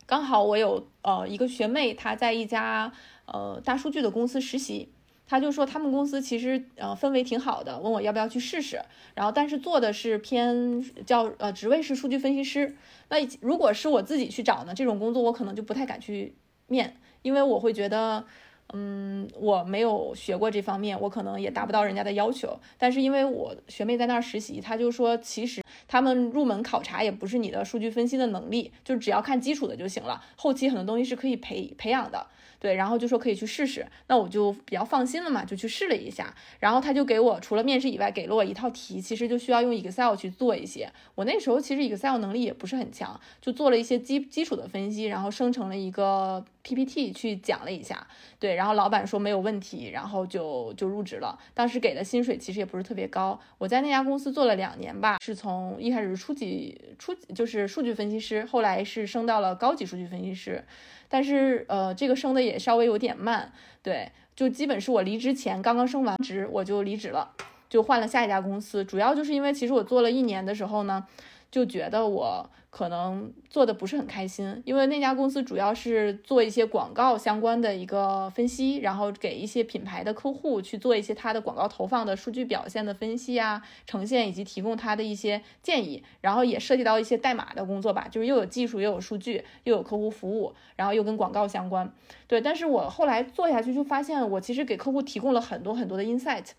[0.07, 2.91] 刚好我有呃一个学妹，她在一家
[3.27, 4.89] 呃大数据的公司实习。
[5.27, 8.81] 她就说他们公司其实呃氛围挺好的，问我要不要去试试。
[9.13, 12.75] 然后但是做的是偏叫呃职位是数据分析师。
[13.09, 16.33] 那如果是我自己去找呢，这种工作我可能就不太敢去
[16.65, 18.25] 面，因为我会觉得。
[18.73, 22.59] 嗯，我没有学过这方面，我可能也达不到人家的要求。
[22.77, 32.27] 但是因为我学妹在那儿实习，她就说，其实他们入门考察也不是你的数据分析的能力，就只要看基础的就行了，后期很多东西是可以培培养的。
[32.59, 36.33] 对，然后就说可以去试试，那我就比较放心了嘛，就去试了一下。
[36.59, 40.91] 然后他就给我除了面试以外，给了我一套题，其实就需要用 Excel 去做一些。
[41.13, 48.05] 我那时候其实 Excel 能力也不是很强，就做了一些基基础的分析，然后生成了一个 PPT 去讲了一下。
[48.37, 51.39] 对，然后老板说没有问题，然后就就入职了。
[51.53, 60.63] 当时给的薪水其实也不是特别高，我在那家公司做了两年吧，是从一开始初级初就是数据分析师，后来是升到了高级数据分析师。
[61.07, 67.31] 但是，呃，这个升的也稍微有点慢，对，就基本是我离职前刚刚升完职，我就离职了，
[67.69, 68.83] 就换了下一家公司。
[68.83, 71.07] 主要就是因为其实我做了一年的时候呢，
[71.49, 72.49] 就觉得我。
[72.77, 91.91] 可能做的不是很开心，因为那家公司主要是做一些广告相关的一个分析，然后给一些品牌的客户去做一些他的广告投放的数据表现的分析啊、呈现以及提供他的一些建议，然后也涉及到一些代码的工作吧，就是又有技术又有数据又有客户服务，然后又跟广告相关。
[92.27, 96.49] 对，但是我后来做下去就发现，我其实给客户提供了很多很多的 insight，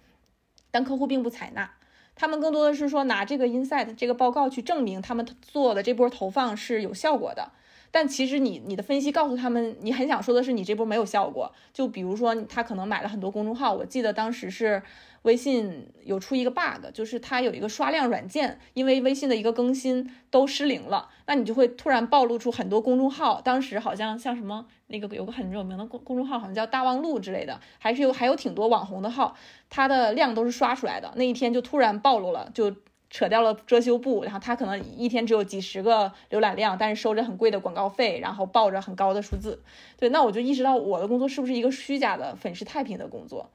[0.72, 1.78] 但客户并不采纳。
[2.18, 7.52] 他们更多的是说拿这个 insight 这个报告去证明他们做的这波投放是有效果的，
[7.91, 11.53] 但其实你你的分析告诉他们，你很想说的是你这波没有效果。
[11.72, 14.82] 就比如说他可能买了很多公众号，我记得当时是。
[15.22, 23.41] 微信有出一个 bug，就是它有一个刷量软件，因为微信的一个更新都失灵了，那你就会突然暴露出很多公众号。
[23.41, 29.36] 当时好像像什么那个有个很有名的公公众号，好像叫大望路之类的，还是有还有挺多网红的号，
[29.68, 31.12] 它的量都是刷出来的。
[31.16, 32.72] 那一天就突然暴露了，就
[33.11, 39.62] 扯掉了遮羞布，然后他可能一天只有几十个浏览量，但是收着很贵的广告费，然后报着很高的数字。
[39.98, 43.50] 对，那我就意识到我的工作是不是一个虚假的粉饰太平的工作。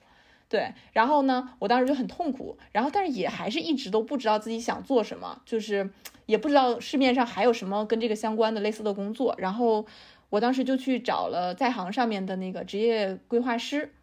[0.49, 5.89] 对，然后呢，我当时就很痛苦，然后但是也还是一直都不知道自己想做什么，就是
[6.25, 9.85] 也不知道市面上还有什么跟这个相关的类似的工作，然后
[10.29, 13.93] 我当时就去找了在行上面的那个职业规划师，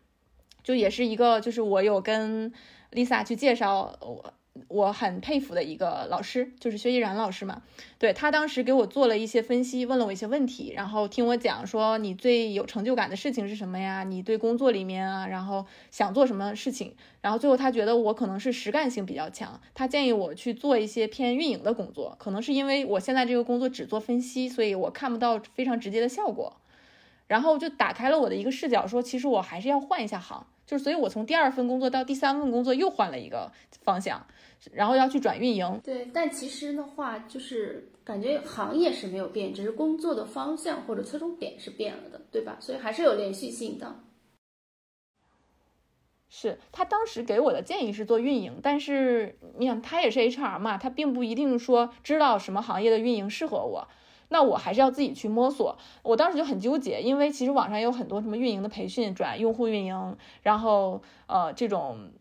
[0.62, 2.52] 就也是一个，就是我有跟
[2.92, 4.32] Lisa 去介绍我。
[4.68, 7.62] 我很佩服的一个老师，就是薛逸然老师嘛。
[7.98, 14.02] 对他当时给我做了一些分析，问了我一些问题，然后听我讲说你最有成就感的事情是什么呀？
[14.02, 16.94] 你对工作里面啊，然后想做什么事情？
[17.20, 22.16] 然后最后他觉得我可能是实干性比较强，他建议我去做一些偏运营的工作。
[22.18, 26.56] 可能是因为我现在这个工作只做分析，所以我看不到非常直接的效果。
[27.28, 30.44] 然后就打开了我的一个视角，说其实我还是要换一下行。
[30.66, 33.50] 就是所以我从第二份工作到第三份工作又换了一个
[33.82, 34.24] 方向。
[34.72, 42.58] 然后要去转运营，对，但其实的话，就是感觉行业是没有变，只是工作的方向或者侧重点是变了的，对吧？
[42.60, 44.00] 所以还是有连续性的。
[46.28, 53.88] 是他当时给我的建议是做运营，但是你想，他也是 HR 嘛，他并不一定说知道什么行业的运营适合我，
[54.28, 55.78] 那我还是要自己去摸索。
[56.02, 62.12] 我当时就很纠结，因为其实网上有很多什么运营的培训，转用户运营，然后呃这种。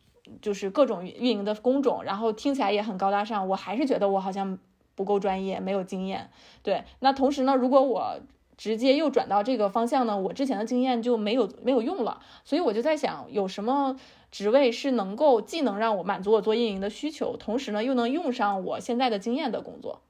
[0.41, 4.57] 就是各种运营的工种，然后听起来也很高大上，我还是觉得我好像
[4.95, 6.29] 不够专业，没有经验。
[6.63, 8.19] 对，那同时呢，如果我
[8.57, 12.19] 直接又转到这个方向呢，我之前的经验就没有没有用了。
[12.43, 13.97] 所以我就在想，有什么
[14.31, 20.01] 职位是能够既能让我满足我做运营的需求，同时呢又能用上我现在的经验的工作？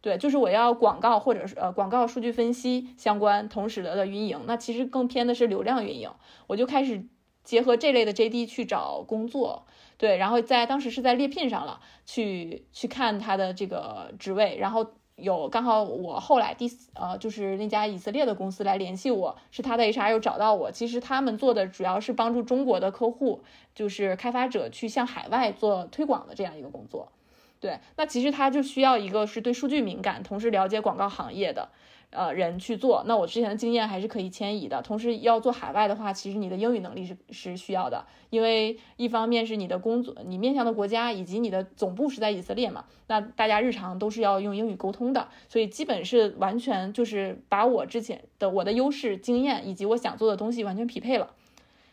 [0.00, 6.10] 对，就是我要广告或者是呃广告数据分析相关，同时的的运营，那其实更偏的是流量运营，
[6.46, 7.06] 我就开始。
[7.46, 9.64] 结合这类的 JD 去找工作，
[9.96, 14.84] 对，然后在当时是在猎聘上了，去去看他的这个职位，然后
[15.14, 23.42] 有刚好我后来第呃就是那家以色列的公司来联系我，是他的 HR 又找到我，其实他们做的主要是帮助中国的客户，
[23.74, 27.12] 就是开发者去向海外做推广的这样一个工作，
[27.60, 31.68] 对，那其实他就需要一个是对数据敏感，同时了解广告行业的。
[32.16, 34.80] 呃，人去做，那我之前的经验还是可以迁移的。
[34.80, 51.30] 同时要做海外的话，其实你的英语能力是是需要的，因为一方面是你的工作，你面向的国家以及你的总部是在以色列嘛，那大家日常都是要用英语沟通的，所以基本是完全就是把我之前的我的优势经验以及我想做的东西完全匹配了。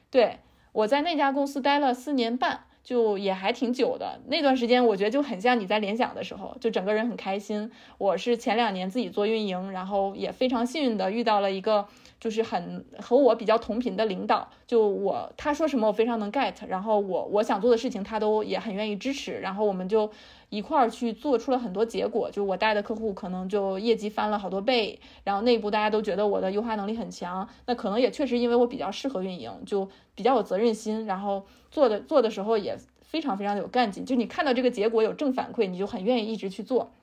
[0.10, 0.40] 对
[0.72, 2.66] 我在那家公司待了四年半。
[2.84, 7.72] 就也还挺久的那段时间，我觉得就很像你在联想的时候，就整个人很开心。
[7.98, 11.88] 我是前两年自己做运营，然后也非常幸运的遇到了一个
[12.24, 20.10] 就是很和我比较同频的领导，就我他说什么我非常能 get，然后我我想做的事情他都也很愿意支持，然后我们就
[20.48, 36.94] 一块儿去做出了很多结果，就我带的客户可能就业绩翻了好多倍，然后内部大家都觉得我的优化能力很强，那可能也确实因为我比较适合运营，就比较有责任心，然后做的做的时候也非常非常的有干劲，就你看到这个结果有正反馈，你就很愿意一直去做。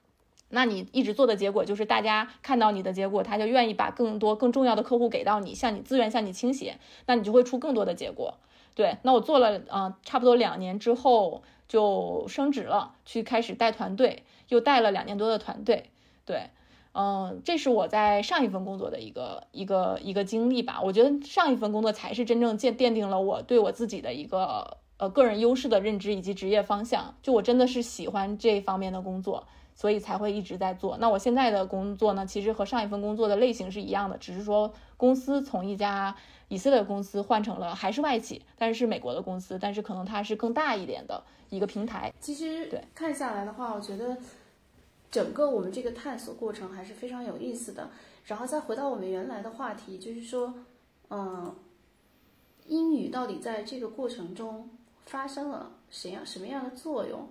[0.51, 6.77] 那你一直做的结果就是，大家看到你的结果，他就愿意把更多更重要的客户给到你，向你资源向你倾斜，
[7.07, 8.35] 那你就会出更多的结果。
[8.75, 15.91] 对，那我做了啊，差不多两年之后就升职了，去开始带团队，又带了两年多的团队。
[16.25, 16.51] 对，
[16.95, 20.81] 嗯，这是我在上一份工作的一个一个一个经历吧。
[20.83, 27.15] 我觉得上一份工作才是真正鉴奠定了我对我自己的一个呃个人优势的认知以及职业方向。
[27.23, 29.47] 就我真的是喜欢这方面的工作。
[29.81, 30.99] 所以才会一直在做。
[30.99, 36.15] 那我现在的工作呢，其实和上一份工作的类型是一样的，只是说公司从一家
[36.49, 42.13] 以色列公司换成了还是外企，但是是美国的公司，但是可能它是更大一点的一个平台。
[42.21, 44.19] 其实对看下来的话，我觉得
[45.11, 47.89] 整个我们这个探索过程还是非常有意思的。
[48.27, 50.53] 然后再回到我们原来的话题，就是说，
[51.09, 51.57] 嗯，
[52.67, 54.69] 英语到底在这个过程中
[55.07, 57.27] 发生了什样什么样的作用，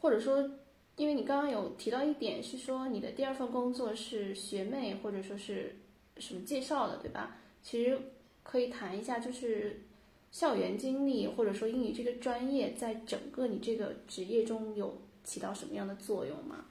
[0.00, 0.48] 或者说？
[0.96, 5.76] 因为你刚刚有提到一点，是说你的第二份工作是学妹或者说是
[6.18, 7.36] 什么介绍的，对吧？
[7.62, 7.98] 其实
[8.42, 9.82] 可以谈一下，就是
[10.30, 16.64] 校园经历或者说英语这个专业在整个你这个职业中有起到什么样的作用吗？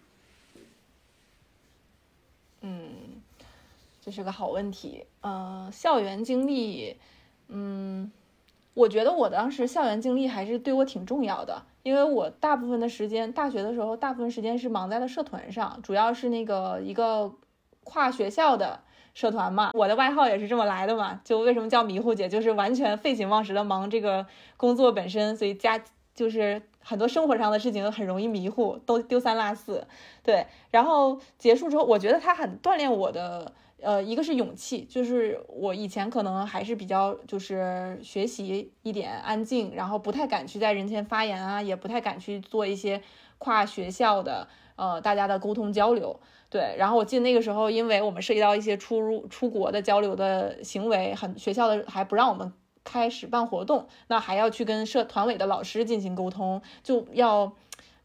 [2.61, 3.21] 嗯，
[4.01, 5.05] 这是个好问题。
[5.21, 6.95] 嗯，校园经历，
[7.47, 8.11] 嗯，
[8.79, 11.63] 我觉得我当时校园经历还是对我挺重要的。
[11.83, 17.33] 因为我大部分的时间，大学的时候，大部分时间是忙在了社团上，主要是那个一个
[17.83, 18.79] 跨学校的
[19.13, 19.71] 社团嘛。
[19.73, 24.25] 我的外号也是这么来的嘛，就为什么叫迷糊姐，就是完全废寝忘食的忙这个
[24.55, 25.81] 工作本身，所以家
[26.15, 29.85] 就是很多生活上的事情很容易迷糊，都丢三落四。
[30.23, 33.51] 对，然后结束之后，我觉得它很锻炼我的。
[33.81, 43.01] 呃，一个是勇气，就是我以前可能还是比较就是学习一点安静，然后不太敢去在人前发言啊，也不太敢去做一些
[43.37, 46.19] 跨学校的呃大家的沟通交流。
[46.49, 52.51] 对，然后我记得那个时候，因为我们涉及到一些出入出国的交流的行为，很学校的还不让我们
[52.83, 57.53] 开始办活动，那还要去跟社团委的老师进行沟通，就要。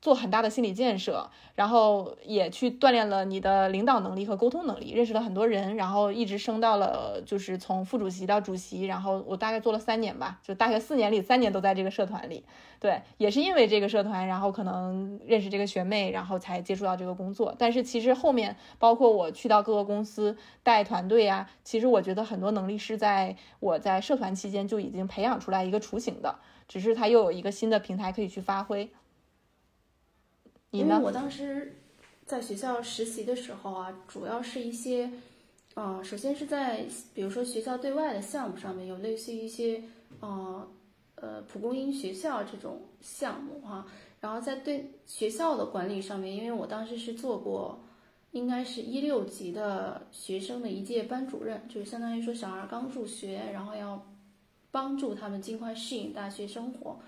[0.05, 12.45] 做很大的心理建设，然后也去锻炼了你的领导能力和沟通能力，认识了很多人，然后一直升到了就是从副主席到主席，然后我大概做了三年吧，就大学四年里三年都在这个社团里。
[12.79, 17.55] 对，也是因为这个社团，然后可能认识这个学妹，然后才接触到这个工作。
[17.59, 26.35] 但是其实后面包括我去到各个公司带团队啊，其实我觉得很多能力是在我在社团期间就已经培养出来一个雏形的，
[26.69, 28.91] 只是它又有一个新的平台可以去发挥。
[30.75, 31.77] 因为我当时
[32.27, 35.09] 在学校实习的时候啊，主要是一些，
[35.75, 39.85] 呃，首先是在比如说学校对外的项目上面有类似于一些，
[40.19, 40.69] 呃，
[41.15, 43.87] 呃，蒲公英学校这种项目哈，
[44.21, 47.79] 然后在对学校的管理上面，因为我当时是做过，
[48.33, 54.05] 应该是一六级的学生的一届班主任，就是相当于说小孩刚入学，然后要
[54.73, 56.99] 帮助他们尽快适应大学生活，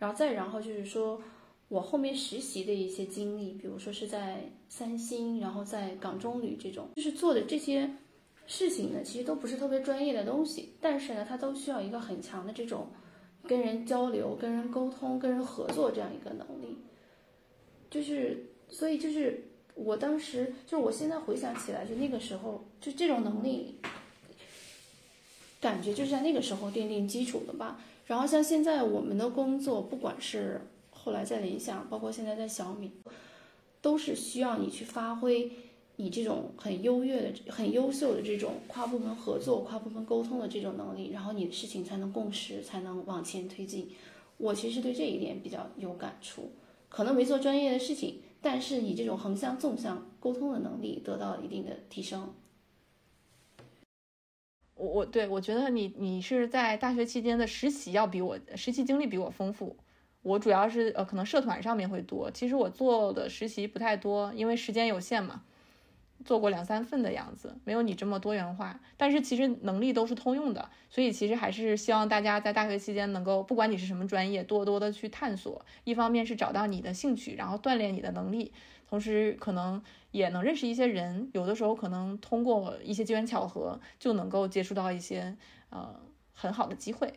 [0.00, 1.22] 然后再然后就是说。
[1.74, 7.90] 我后面实习的一些经历，比如说是在三星，然后在港中旅这种，就是做的这些
[8.46, 12.86] 事情呢，其实都不是特别专业的东西，但是呢，它都需要一个很强的这种
[13.48, 16.78] 跟人交流、跟人沟通、跟人合作这样一个能力。
[17.90, 19.42] 就是，所以就是
[19.74, 23.80] 我当时，就是我现在回想起来，就那个时候，就这种能力，
[25.60, 27.80] 感觉就是在那个时候奠定基础的吧。
[28.06, 30.60] 然后像现在我们的工作，不管是
[31.04, 32.90] 后来在联想，包括现在在小米，
[33.82, 35.52] 都是需要你去发挥
[35.96, 43.90] 你这种很优越的、很优秀的这种跨部门合作、跨部门沟通的这种能力，然后你的事情才能共识，才能往前推进。
[44.38, 46.50] 我其实对这一点比较有感触，
[46.88, 52.32] 可能没做专业的事情，但是你这种横向、纵向沟通的能力得到了一定的提升。
[54.74, 59.76] 我我对我觉得你你是在大学期间的实习要比我实习经历比我丰富。
[60.24, 62.28] 我主要是呃，可能社团上面会多。
[62.32, 65.44] 其实我做的实习不太多，因为时间有限嘛。
[66.24, 68.80] 做过两三份的样子，没有你这么多元化。
[68.96, 75.62] 但是其实能力都是通用的，所以其实还是希望大家在大学期间能够，不管你是什么专业，多多的去探索。
[75.82, 78.50] 一方面是找到你的兴趣，然后锻炼你的能力，
[78.88, 81.28] 同时可能也能认识一些人。
[81.34, 85.36] 有的时候可能通过一些机缘巧合，就能够接触到一些
[85.68, 85.94] 呃
[86.32, 87.12] 很好的机会。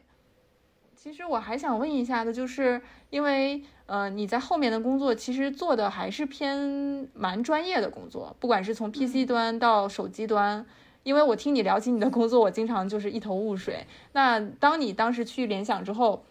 [1.07, 10.65] 其实我还想问一下的，就是因为呃你在后面的工作，其实做的还是偏蛮专业的工作，不管是从 PC 端到手机端。
[11.03, 13.87] 因为我听你聊起你的工作，我经常就是一头雾水。
[14.11, 16.25] 那当你当时去联想之后，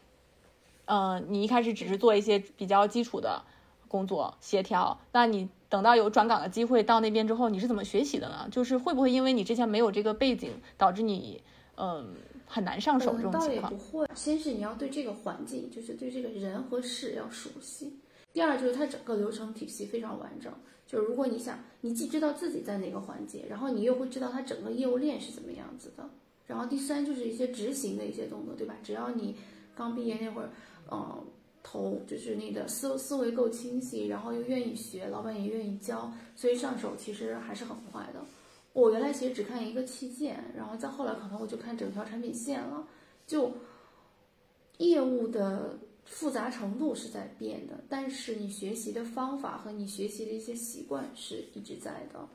[0.84, 3.42] 嗯，你一开始只是做一些比较基础的
[3.88, 8.46] 工作协调，那你等到有转岗的机会到那边之后，你是怎么学习的呢？
[8.50, 11.42] 就是会不会因为你之前没有这个背景，导致你
[11.78, 12.14] 嗯？
[12.46, 13.46] 很难上手这种情况。
[13.46, 17.98] 倒也不会，先是你要对这个环境，就是对这个人和事要熟悉。
[18.32, 20.52] 第二就是它整个流程体系非常完整。
[20.86, 26.08] 就是如果你想，你既知道自己在哪个环节，然后你又会知道它整个业务链是怎么样子的。
[26.46, 28.76] 然后第三就是一些执行的一些动作，对吧？
[28.84, 29.36] 只要你
[29.74, 30.50] 刚毕业那会儿，
[30.92, 31.24] 嗯，
[31.64, 38.20] 头就是你的思思维够清晰，然后又愿意学，老板也愿意教，所以上手其实还是很快的。
[38.76, 42.86] 我原来其实只看一个器件，然后再后来可能我就看整条产品线了。
[43.26, 43.50] 就
[44.76, 52.28] 业务的复杂程度是在变的，但是你学习的方法和你学习的一些习惯是一直在的。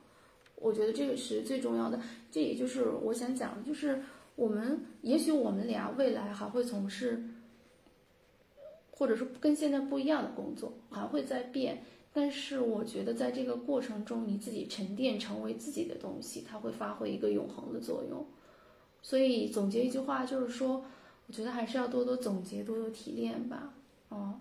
[0.56, 2.02] 我觉得这个是最重要的。
[2.32, 4.04] 这也就是我想讲的，就是
[4.36, 7.24] 我们也许我们俩未来还会从事，
[8.90, 11.84] 或者说跟现在不一样的工作，还会在变。
[12.14, 18.26] 但是我觉得，在这个过程中，你自己沉淀成为自己的东西，它会发挥一个永恒的作用。
[19.02, 20.84] 所以总结一句话，就是说，
[21.28, 23.74] 我觉得还是要多多总结，多多提炼吧。
[24.10, 24.40] 哦，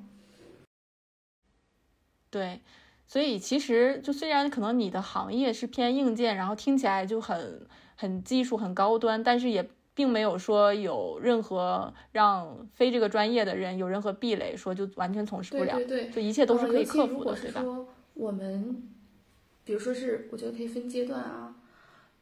[2.28, 2.60] 对，
[3.06, 9.70] 所以其实就虽然可能你的行业是偏硬件，然后听起来就很很技术、很高端，但是也。
[9.94, 15.74] 并没有说有任何让非这个专业的人有任何壁垒，说就完全从事不了。
[15.76, 17.62] 对对对，就一切都是可以克服的，对吧？
[17.62, 18.88] 说我们，
[19.64, 21.56] 比如说是，我觉得可以分阶段啊。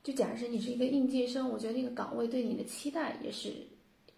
[0.03, 3.53] 就假设你是一个应届生，我觉得那个岗位对你的期待也是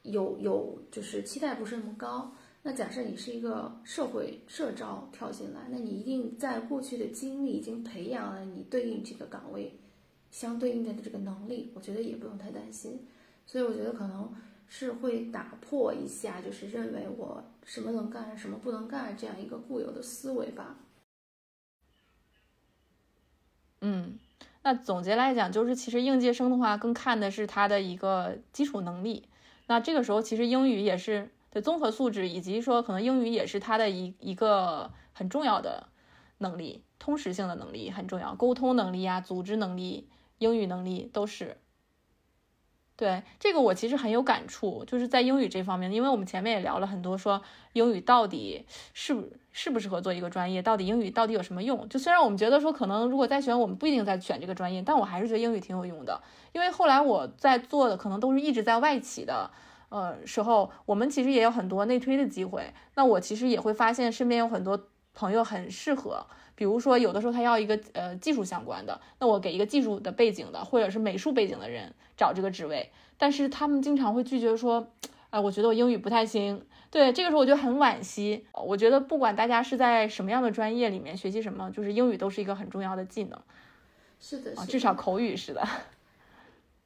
[0.03, 2.33] 有有，就是期待不是那么高。
[2.63, 9.73] 那假设你是一个社会社招跳进来，那你一定在过去的经历已经培养了你对应这个岗位
[10.31, 13.01] 相对应的这个能力，我觉得也不用太担心。
[13.51, 14.33] 所以我觉得可能
[14.69, 20.77] 是会打破一下，就是认为我什么能干，什么不能干这样一个固有的思维吧。
[23.81, 24.17] 嗯，
[24.63, 29.29] 那总结来讲，就是其实应届生的话，更看的是他的一个基础能力。
[29.67, 35.89] 那这个时候，其实英语也是的综合素质，以及说可能英语也是他的一一个很重要的
[36.39, 41.57] 能力，通识性的能力很重要，沟通能力啊，组织能力、英语能力都是。
[43.01, 47.41] 对这个我其实很有感触，就是在英语这方面，因为我们前面也聊了很多，说
[47.73, 51.89] 英语到底适不适不适合做一个专业，到底英语到底有什么用？
[51.89, 56.21] 就虽然我们觉得说可能如果再选，我们不一定再选这个专业，但我还是觉得英语挺有用的。
[56.53, 59.51] 因为后来我在做的可能都是一直在外企的，
[59.89, 62.71] 呃时候，我们其实也有很多内推的机会。
[62.97, 64.79] 那我其实也会发现身边有很多
[65.15, 66.27] 朋友很适合，
[66.61, 71.91] 比如说有的时候他要一个呃技术相关的，那我给一个技术的背景的或者是美术背景的人。
[72.19, 74.87] 找这个职位，但是他们经常会拒绝说，
[75.31, 76.63] 哎，我觉得我英语不太行。
[76.91, 78.45] 对，这个时候我就很惋惜。
[78.53, 83.41] 我觉得不管大家是在什么样的专业里面学习什么，就是英语都是一个很重要的技能。
[84.21, 85.67] 是的，啊，至少口语是的。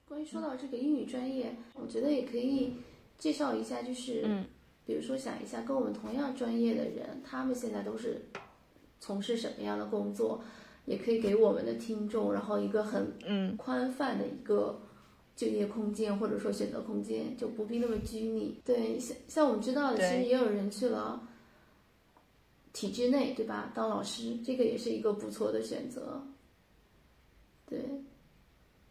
[0.07, 2.75] 关于说到这个英语专业，我觉得也可以
[3.19, 4.47] 介绍一下，就是，嗯，
[4.87, 8.25] 比如说想一下跟我们同样专业的人，他们现在都是
[9.05, 10.43] 从事什么样的工作，
[10.87, 14.81] 也可以给我们的听众，然后一个很嗯宽泛的一个。
[15.37, 18.57] 就业空间或者说选择空间就不必那么拘泥。
[18.65, 21.21] 对，像像我们知道的，其实也有人去了
[22.73, 23.73] 体制内，对吧？
[23.75, 26.25] 当老师，这个也是一个不错的选择。
[27.67, 27.81] 对，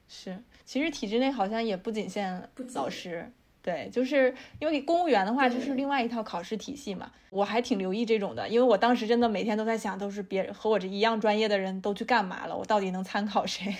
[0.09, 3.31] 是，其实体制内好像也不仅限老师，
[3.63, 7.09] 对，就是因为你公务员的话，就是另外一套考试体系嘛。
[7.29, 13.73] 我还挺留意这种的，因为我当时真的每天都在想，都是别人和我这一样专业的人都去干嘛了，我到底能参考谁？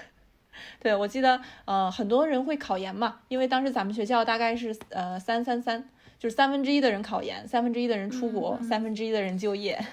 [0.78, 5.88] 对，我记得，呃，很多人会考研嘛，因为当时咱们学校大概是，呃，三三三，
[6.18, 9.84] 就是三分之一的人考研，三分之一的人出国，三分之一的人就业。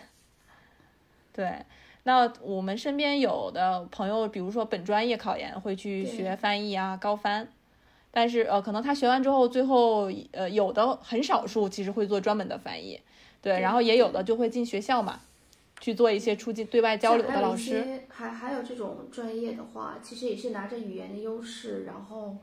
[1.34, 1.66] 对，
[2.04, 7.48] 那我们身边有的朋友，比如说本专业考研会去学翻译啊，高翻，
[8.18, 13.02] 但是，呃，可能他学完之后，最后，呃，有的很少数其实会做专门的翻译，
[13.42, 15.20] 对，然后也有的就会进学校嘛。
[15.82, 17.86] 去做一些出境对外交流的老师。
[18.08, 22.38] 还还有这种专业的话，其实也是拿着语言的优势，然后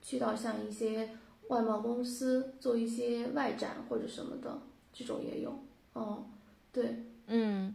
[0.00, 1.10] 去到像一些
[1.48, 4.62] 外贸公司做一些外展或者什么的，
[4.94, 5.62] 这种也有。
[5.92, 6.24] 哦，
[6.72, 7.74] 对，嗯。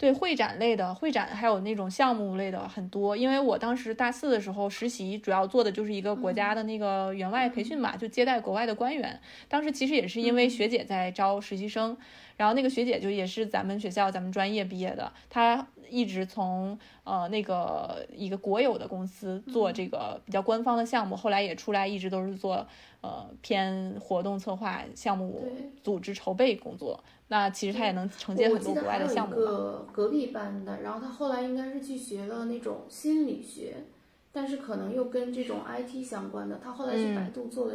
[0.00, 3.14] 对会展类的会展，还有那种项目类的很多。
[3.14, 9.20] 因为我当时大四的时候实习，主要做的就是一个国家的那个员外培训嘛，就接待国外的官员。
[9.46, 11.94] 当时其实也是因为学姐在招实习生，
[12.38, 22.66] 然后那个学姐就也是咱们学校咱们专业毕业的，她一直从呃那个一个国有的公司做这个比较官方的项目，后来也出来一直都是做
[23.00, 25.50] 呃偏活动策划、项目
[25.82, 27.02] 组织筹备工作。
[27.28, 29.36] 那其实他也能承接很多国外的项目。
[29.36, 33.84] 我记得还有一个隔壁班的，然后他后来应该是去学了那种心理学，
[34.32, 36.58] 但是可能又跟这种 IT 相关的。
[36.62, 37.74] 他后来去百度做了，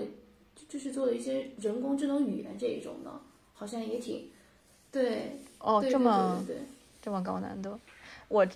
[0.67, 3.11] 就是做了一些人工智能语言这一种的，
[3.53, 4.29] 好像也挺
[4.91, 5.39] 对。
[5.59, 6.55] 哦，这么对
[7.01, 7.79] 这么高难度。
[8.27, 8.47] 我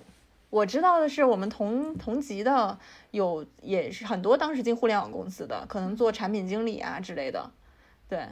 [0.50, 2.78] 我知道的是，我们同同级的
[3.12, 7.52] 有也是很多当时进互联网公司的，可能做产品经理啊之类的，
[8.08, 8.28] 对。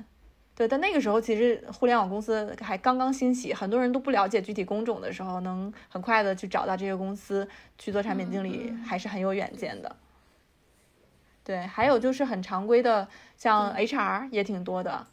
[0.55, 9.95] 对，但那个时候其实互联网公司还刚刚兴起，很多人都不了解具体工种的时候，能很快的去找到这些公司去做产品经理，还是很有远见的。
[11.43, 13.07] 对，还有就是很常规的，
[13.37, 15.05] 像 HR 也挺多的，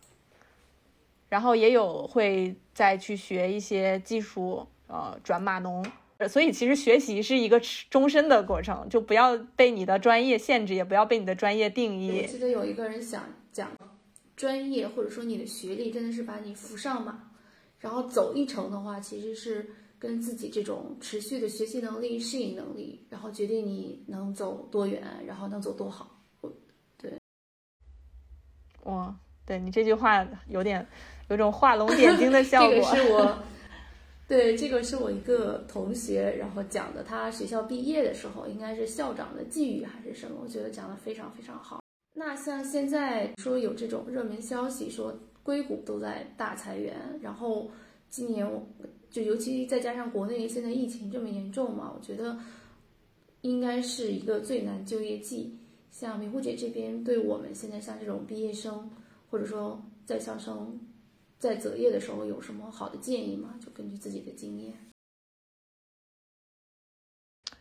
[1.28, 5.84] 然后也有会再去学一些技术，呃，转码农。
[6.28, 7.60] 所以其实学习是一个
[7.90, 12.20] 终身的过程，就不要被你的专业限制，也不要被你的专业定义。
[12.22, 13.70] 我记得有一个人想讲。
[14.36, 17.30] 专业或者说你的学历真的是把你扶上马，
[17.78, 26.20] 然后走一程的话，其实是跟自己这种持续的学习能力、适应能力，然后决定你能走多远，然后能走多好。
[26.98, 27.12] 对，
[28.82, 29.14] 哇，
[29.46, 30.84] 对你这句话有点
[31.28, 32.74] 有种画龙点睛的 效果。
[32.74, 33.38] 这个是我，
[34.26, 40.38] 对，这个是我一个同学，然后讲的，他学校毕业的时候，应该是校长的寄语还是什么？
[40.42, 41.82] 我觉得讲的非常非常好。
[42.14, 47.70] 那像现在说有这种热门消息，说硅谷都在大裁员，然后
[48.08, 48.48] 今年
[49.10, 52.38] 就尤其再加上国内现在疫情这么严重嘛，我觉得
[53.42, 55.58] 应该是一个最难就业季。
[55.90, 58.90] 像明湖姐这边，对我们现在像这种毕业生
[59.30, 60.80] 或者说在校生
[61.38, 63.54] 在择业的时候有什么好的建议吗？
[63.60, 64.74] 就根据自己的经验。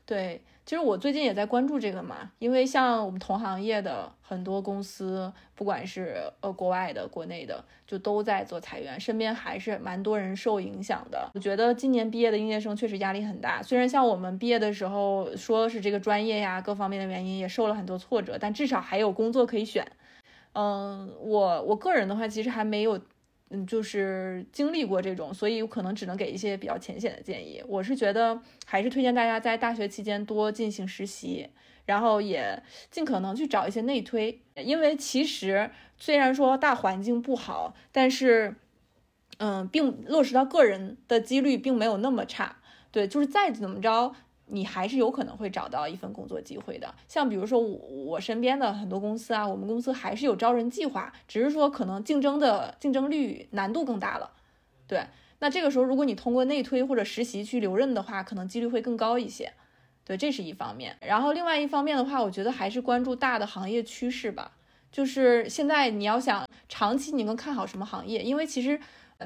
[0.05, 11.31] 对，其实我最近也在关注这个嘛，因为像我们同行业的很多公司，不管是呃国外的、国内的，就都在做裁员，身边还是蛮多人受影响的。
[11.33, 19.89] 我觉得今年毕业的应届生确实压力很大，虽然像我们毕业的时候说是这个专业呀，各方面的原因也受了很多挫折，但至少还有工作可以选。
[20.51, 22.99] 嗯，我我个人的话，其实还没有。
[23.53, 27.63] 嗯，就是经历过这种，所以我可能只能给一些比较浅显的建议。
[27.67, 31.47] 我是觉得还是推荐大家在大学期间多进行实习，
[31.85, 38.55] 然后也尽可能去找一些内推，因为其实虽然说大环境不好，但是，
[39.37, 42.57] 嗯，并落实到个人的几率并没有那么差。
[42.91, 44.15] 对，就是再怎么着。
[44.47, 54.31] 你还是有可能会找到一份工作机会的，像比如说我我身边的很多公司啊，我们公司还是有招人计划，只是说可能竞争的竞争率难度更大了。
[54.85, 55.05] 对，
[55.39, 59.53] 那这个时候如果你通过内推或者实习去留任的话，可能几率会更高一些。
[60.05, 60.97] 对，这是一方面。
[61.01, 64.51] 然后另外一方面的话，我觉得还是关注大的行业趋势吧。
[64.91, 68.79] 就是现在你要想长期你更看好什么行业，因为其实。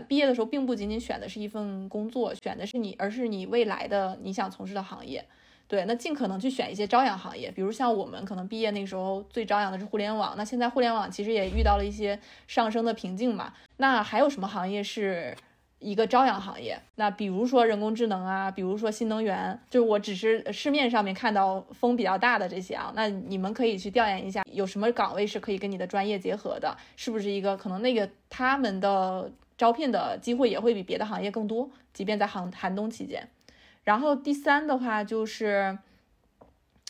[0.07, 5.25] 毕业的时候，并不仅仅选的是一份工作，选的是你，而是你未来的你想从事的行业。
[5.69, 12.17] 对，那尽可能去选一些朝阳行业，比如像我们可能毕业那个时候最朝阳的是互联网，那现在互联网其实也遇到了一些
[12.47, 13.53] 上升的瓶颈嘛。
[13.75, 15.35] 那还有什么行业是
[15.79, 16.79] 一个朝阳行业？
[16.95, 29.29] 那比如说人工智能啊，比如说新能源，就是我只是市面上面看到风比较大的这些啊，那你们可以去调研一下，有什么岗位是可以跟你的专业结合的，是不是一个可能那个他们的。
[29.57, 33.27] 招聘的机会也会比别的行业更多，即便在寒寒冬期间。
[33.83, 35.77] 然后第三的话就是，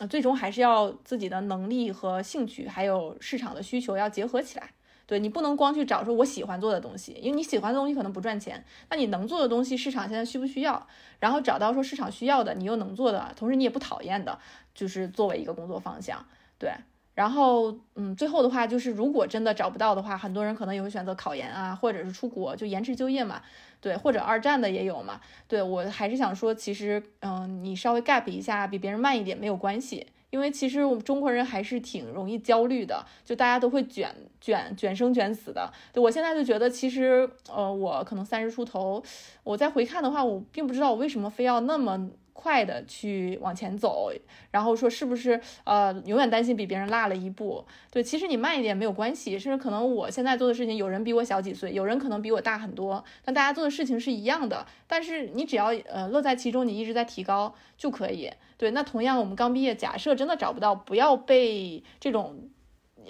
[0.09, 4.72] 最终还是要自己的能力和兴趣，还有市场的需求要结合起来。
[5.05, 8.61] 对你不能光去找说我喜欢做的东西，因为你喜欢的东西可能不赚钱。
[8.89, 10.86] 那你能做的东西，市场现在需不需要？
[11.22, 14.38] 然后找到说市场需要的，你又能做的，同时你也不讨厌的，
[14.76, 16.26] 就是作为一个工作方向。
[16.59, 16.72] 对。
[17.18, 23.41] 然后，嗯，最后的话就是，如果真的找不到的话，很多人可能也会选择考研啊，或者是出国，就延迟就业嘛，
[23.82, 25.20] 对，或者二战的也有嘛。
[25.47, 35.74] 对我还是想说，其实，嗯，你稍微 gap 一下，比别人慢一点没有关系，因为其实我们中国人还是挺容易焦虑的，就大家都会卷卷卷生卷死的。
[35.91, 39.01] 对我现在就觉得，其实呃，我可能三十出头，
[39.43, 42.11] 我再回看的话，我并不知道我为什么非要那么。
[42.39, 44.11] 快的去往前走，
[44.51, 47.65] 然后说是不是呃永远担心比别人落了一步？
[47.89, 54.63] 对，其实你慢一点没有关系，甚至可能我现在做的事情，有人比我小几岁，有人可能比我大很多，但大家做的事情是一样的。
[54.85, 58.31] 但是你只要呃乐在其中，你一直在提高就可以。
[58.55, 62.49] 对，那同样我们刚毕业，假设真的找不到，不要被这种。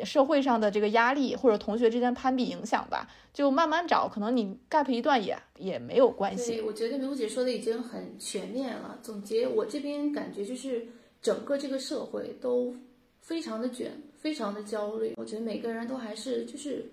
[0.05, 6.61] 社会上的这个压力或者同学之间攀比影响吧，就慢慢找，可能你 gap 一段也也没有关系。
[6.61, 8.99] 我觉得梅姑姐说的已经很全面了。
[9.01, 10.85] 总结我这边感觉就是
[11.21, 12.75] 整个这个社会都
[13.21, 15.13] 非常的卷，非常的焦虑。
[15.17, 16.85] 我觉得每个人都还是就是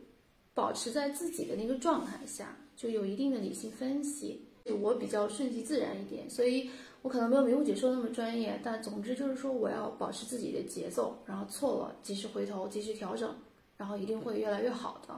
[0.53, 4.41] 保持在自己的那个状态下，就有一定的理性分析。
[4.81, 6.71] 我比较顺其自然一点，所以。
[7.05, 13.29] 我可能没有明湖姐说那么专业，但总之就是说，我要保持自己的节奏，然后错了及时回头，及时调整，
[13.77, 15.15] 然后一定会越来越好的。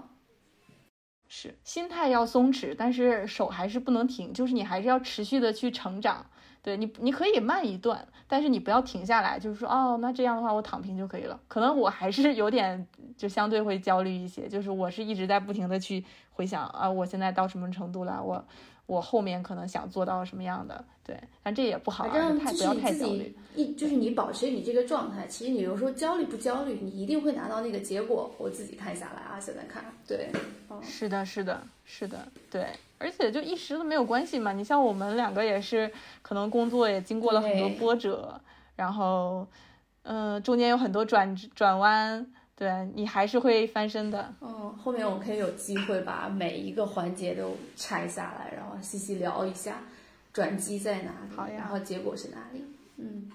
[1.29, 6.27] 是，心态要松弛，但是手还是不能停，就是你还是要持续的去成长。
[6.61, 11.41] 对你，你可以慢一段，但是你不要停下来，就是说，哦，那这样的话我躺平就可以了。
[11.47, 12.85] 可能我还是有点，
[13.17, 18.45] 就相对会焦虑一些，就是我是一直在不停的去回想啊，我现在到什么程度了，我。
[18.87, 23.37] 我后面可能想做到什么样的，对，但这也不好，太不要太焦虑。
[23.55, 28.31] 一就是你保持你这个状态，其实你有时候焦虑不焦虑，你一定会拿到那个结果。
[28.39, 30.31] 我自己看下来啊，现在看，对，
[30.83, 32.69] 是的，是的，是的，对，
[32.99, 34.53] 而且就一时都没有关系嘛。
[34.53, 35.91] 你像我们两个也是，
[36.23, 38.41] 可能工作也经过了很多波折，
[38.77, 39.47] 然后，
[40.03, 42.25] 嗯，中间有很多转转弯。
[42.57, 44.35] 对你还是会翻身的。
[44.41, 49.77] 嗯，后面我们可以有机会把每一个环节都拆下来，然后细细聊一下，
[50.33, 52.65] 转机在哪里，好呀，然后结果是哪里。
[52.97, 53.31] 嗯，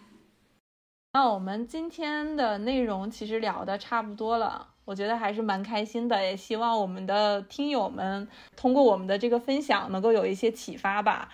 [1.13, 11.29] 那我们今天的内容其实聊的差不多了，我觉得还是蛮开心的，也希望我们的听友们通过我们的这个分享能够有一些启发吧。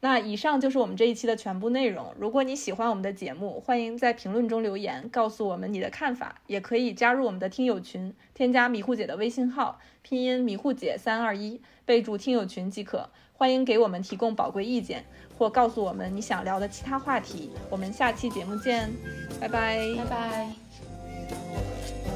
[0.00, 2.14] 那以上就是我们这一期的全部内容。
[2.18, 13.08] 如果你喜欢我们的节目，欢迎在评论中留言，告诉我们你的看法，也可以加入我们的听友群，添加迷糊姐的微信号，拼音迷糊姐三二一，备注听友群即可。
[13.32, 15.04] 欢迎给我们提供宝贵意见，
[15.36, 17.50] 或告诉我们你想聊的其他话题。
[17.68, 18.90] 我们下期节目见，
[19.40, 22.15] 拜拜，拜拜。